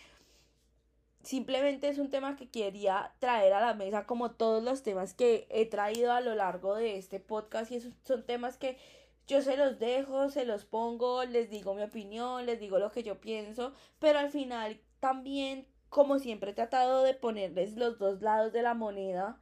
Simplemente 1.22 1.88
es 1.88 1.98
un 1.98 2.10
tema 2.10 2.36
que 2.36 2.48
quería 2.48 3.12
traer 3.18 3.52
a 3.52 3.60
la 3.60 3.74
mesa 3.74 4.06
como 4.06 4.32
todos 4.32 4.62
los 4.62 4.82
temas 4.82 5.14
que 5.14 5.46
he 5.50 5.66
traído 5.66 6.12
a 6.12 6.20
lo 6.20 6.34
largo 6.34 6.76
de 6.76 6.98
este 6.98 7.18
podcast 7.18 7.72
y 7.72 7.76
esos 7.76 7.92
son 8.04 8.24
temas 8.24 8.56
que 8.56 8.78
yo 9.26 9.42
se 9.42 9.56
los 9.56 9.78
dejo, 9.78 10.30
se 10.30 10.44
los 10.44 10.64
pongo, 10.64 11.24
les 11.24 11.50
digo 11.50 11.74
mi 11.74 11.82
opinión, 11.82 12.46
les 12.46 12.60
digo 12.60 12.78
lo 12.78 12.92
que 12.92 13.02
yo 13.02 13.20
pienso, 13.20 13.72
pero 13.98 14.18
al 14.18 14.30
final 14.30 14.80
también, 15.00 15.66
como 15.88 16.18
siempre, 16.18 16.52
he 16.52 16.54
tratado 16.54 17.02
de 17.02 17.14
ponerles 17.14 17.76
los 17.76 17.98
dos 17.98 18.22
lados 18.22 18.52
de 18.52 18.62
la 18.62 18.74
moneda 18.74 19.40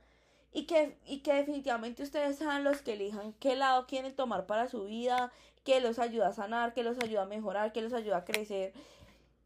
y 0.52 0.66
que, 0.66 0.98
y 1.06 1.20
que 1.20 1.34
definitivamente 1.34 2.02
ustedes 2.02 2.36
sean 2.36 2.64
los 2.64 2.80
que 2.80 2.94
elijan 2.94 3.34
qué 3.34 3.56
lado 3.56 3.86
quieren 3.86 4.14
tomar 4.14 4.46
para 4.46 4.68
su 4.68 4.84
vida, 4.84 5.32
que 5.64 5.80
los 5.80 5.98
ayuda 5.98 6.28
a 6.28 6.32
sanar, 6.32 6.74
que 6.74 6.84
los 6.84 6.98
ayuda 7.02 7.22
a 7.22 7.26
mejorar, 7.26 7.72
que 7.72 7.82
los 7.82 7.92
ayuda 7.92 8.18
a 8.18 8.24
crecer. 8.24 8.72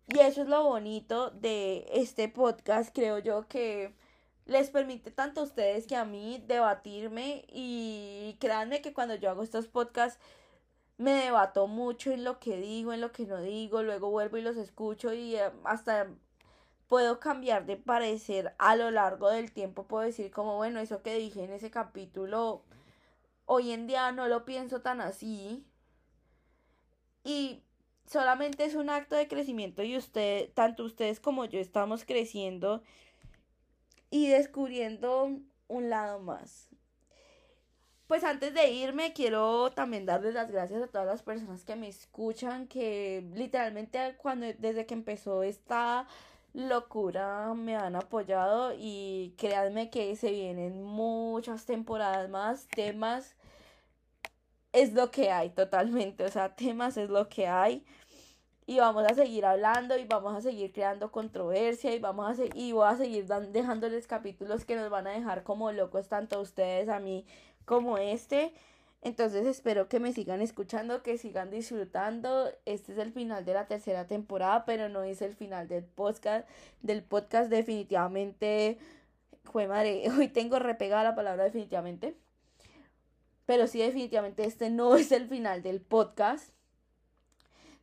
Y 0.09 0.21
eso 0.21 0.43
es 0.43 0.49
lo 0.49 0.65
bonito 0.65 1.31
de 1.31 1.87
este 1.93 2.29
podcast, 2.29 2.95
creo 2.95 3.19
yo 3.19 3.47
que 3.49 3.95
les 4.49 4.71
permite 4.71 5.11
tanto 5.11 5.43
a 5.43 5.45
ustedes 5.45 5.87
que 5.87 5.95
a 5.95 6.05
mí 6.05 6.43
debatirme 6.49 7.45
y 7.53 8.37
créanme 8.41 8.81
que 8.81 8.95
cuando 8.95 9.15
yo 9.15 9.31
hago 9.31 9.43
estos 9.43 9.69
podcasts 9.69 10.19
me 10.97 11.13
debato 11.13 11.69
mucho 11.69 12.11
en 12.11 12.25
lo 12.25 12.41
que 12.41 12.57
digo, 12.57 12.93
en 12.93 13.03
lo 13.03 13.13
que 13.13 13.27
no 13.27 13.41
digo, 13.43 13.83
luego 13.83 14.11
vuelvo 14.11 14.39
y 14.39 14.43
los 14.43 14.57
escucho 14.57 15.13
y 15.13 15.37
eh, 15.37 15.53
hasta 15.65 16.09
puedo 16.89 17.21
cambiar 17.21 17.67
de 17.67 17.77
parecer 17.77 18.55
a 18.59 18.75
lo 18.75 18.91
largo 18.91 19.29
del 19.31 19.53
tiempo, 19.53 19.85
puedo 19.87 20.05
decir 20.05 20.31
como, 20.31 20.57
bueno, 20.57 20.81
eso 20.81 21.03
que 21.03 21.15
dije 21.17 21.45
en 21.45 21.53
ese 21.53 21.71
capítulo, 21.71 22.65
hoy 23.45 23.73
en 23.73 23.87
día 23.87 24.11
no 24.13 24.29
lo 24.29 24.47
pienso 24.47 24.81
tan 24.81 25.03
así. 25.03 25.65
Y 27.23 27.63
solamente 28.07 28.65
es 28.65 28.75
un 28.75 28.89
acto 28.89 29.15
de 29.15 29.29
crecimiento 29.29 29.83
y 29.83 29.97
usted, 29.97 30.51
tanto 30.55 30.85
ustedes 30.85 31.21
como 31.21 31.45
yo 31.45 31.61
estamos 31.61 32.05
creciendo 32.07 32.83
y 34.11 34.29
descubriendo 34.29 35.31
un 35.69 35.91
lado 35.91 36.21
más. 36.21 36.69
pues 38.07 38.25
antes 38.25 38.55
de 38.55 38.71
irme, 38.71 39.13
quiero 39.13 39.71
también 39.71 40.07
darles 40.07 40.33
las 40.35 40.51
gracias 40.51 40.83
a 40.83 40.87
todas 40.87 41.07
las 41.07 41.23
personas 41.23 41.65
que 41.65 41.77
me 41.77 41.89
escuchan, 41.89 42.67
que 42.67 43.23
literalmente 43.35 44.17
cuando 44.17 44.47
desde 44.59 44.87
que 44.87 44.95
empezó 44.95 45.43
esta 45.43 46.07
locura 46.55 47.53
me 47.55 47.77
han 47.77 47.97
apoyado 47.97 48.73
y 48.77 49.35
créanme 49.39 49.91
que 49.91 50.17
se 50.17 50.31
vienen 50.31 50.83
muchas 50.83 51.67
temporadas 51.67 52.31
más, 52.31 52.67
temas 52.69 53.37
es 54.73 54.93
lo 54.95 55.11
que 55.11 55.31
hay 55.31 55.51
totalmente, 55.51 56.25
o 56.25 56.31
sea, 56.31 56.55
temas 56.57 56.97
es 56.97 57.11
lo 57.11 57.29
que 57.29 57.47
hay 57.47 57.85
y 58.69 58.81
vamos 58.81 59.03
a 59.11 59.15
seguir 59.15 59.47
hablando 59.47 59.97
y 59.97 60.05
vamos 60.05 60.37
a 60.37 60.43
seguir 60.43 60.73
creando 60.73 61.11
controversia 61.11 61.95
y 61.95 62.01
vamos 62.01 62.31
a 62.31 62.35
seguir 62.35 62.55
y 62.55 62.73
voy 62.73 62.87
a 62.87 62.97
seguir 62.97 63.27
dejándoles 63.27 64.07
capítulos 64.07 64.67
que 64.67 64.77
nos 64.77 64.91
van 64.91 65.07
a 65.07 65.11
dejar 65.13 65.43
como 65.43 65.73
locos 65.73 66.09
tanto 66.09 66.37
a 66.37 66.43
ustedes, 66.43 66.91
a 66.91 67.01
mí 67.01 67.25
como 67.65 67.97
este. 67.97 68.53
Entonces 69.01 69.47
espero 69.47 69.89
que 69.89 70.01
me 70.01 70.13
sigan 70.13 70.43
escuchando, 70.43 71.03
que 71.03 71.17
sigan 71.17 71.51
disfrutando. 71.51 72.51
Este 72.67 72.93
es 72.93 72.99
el 72.99 73.11
final 73.11 73.47
de 73.47 73.55
la 73.55 73.67
tercera 73.69 74.07
temporada, 74.07 74.67
pero 74.67 74.91
no 74.91 75.03
es 75.03 75.23
el 75.23 75.35
final 75.35 75.67
del 75.67 75.85
podcast. 75.85 76.47
Del 76.83 77.03
podcast 77.03 77.49
definitivamente. 77.49 78.77
Fue 79.45 79.67
madre, 79.67 80.11
hoy 80.19 80.29
tengo 80.29 80.59
repegada 80.59 81.05
la 81.05 81.15
palabra 81.15 81.45
definitivamente. 81.45 82.19
Pero 83.47 83.67
sí, 83.67 83.79
definitivamente 83.79 84.45
este 84.45 84.69
no 84.69 84.95
es 84.95 85.11
el 85.11 85.27
final 85.27 85.63
del 85.63 85.81
podcast 85.81 86.53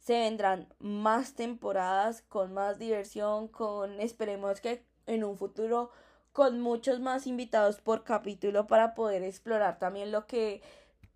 se 0.05 0.19
vendrán 0.19 0.67
más 0.77 1.33
temporadas 1.33 2.21
con 2.29 2.53
más 2.53 2.77
diversión, 2.77 3.47
con 3.47 3.99
esperemos 3.99 4.61
que 4.61 4.85
en 5.07 5.23
un 5.23 5.35
futuro 5.35 5.89
con 6.31 6.61
muchos 6.61 6.99
más 6.99 7.25
invitados 7.25 7.81
por 7.81 8.03
capítulo 8.03 8.67
para 8.67 8.93
poder 8.93 9.23
explorar 9.23 9.79
también 9.79 10.11
lo 10.11 10.27
que 10.27 10.61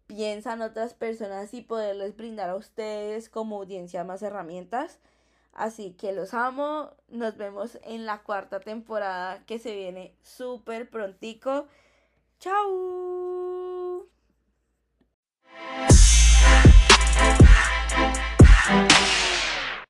piensan 0.08 0.64
otras 0.64 0.96
personas 0.96 1.54
y 1.54 1.62
poderles 1.62 2.18
brindar 2.18 2.50
a 2.50 2.56
ustedes 2.56 3.30
como 3.30 3.58
audiencia 3.58 4.04
más 4.04 4.24
herramientas. 4.24 4.98
Así 5.54 5.92
que 5.94 6.12
los 6.12 6.34
amo, 6.34 6.90
nos 7.10 7.38
vemos 7.38 7.78
en 7.84 8.08
la 8.08 8.24
cuarta 8.24 8.60
temporada 8.60 9.44
que 9.46 9.60
se 9.60 9.76
viene 9.76 10.16
súper 10.24 10.90
prontico. 10.90 11.68
¡Chao! 12.40 13.59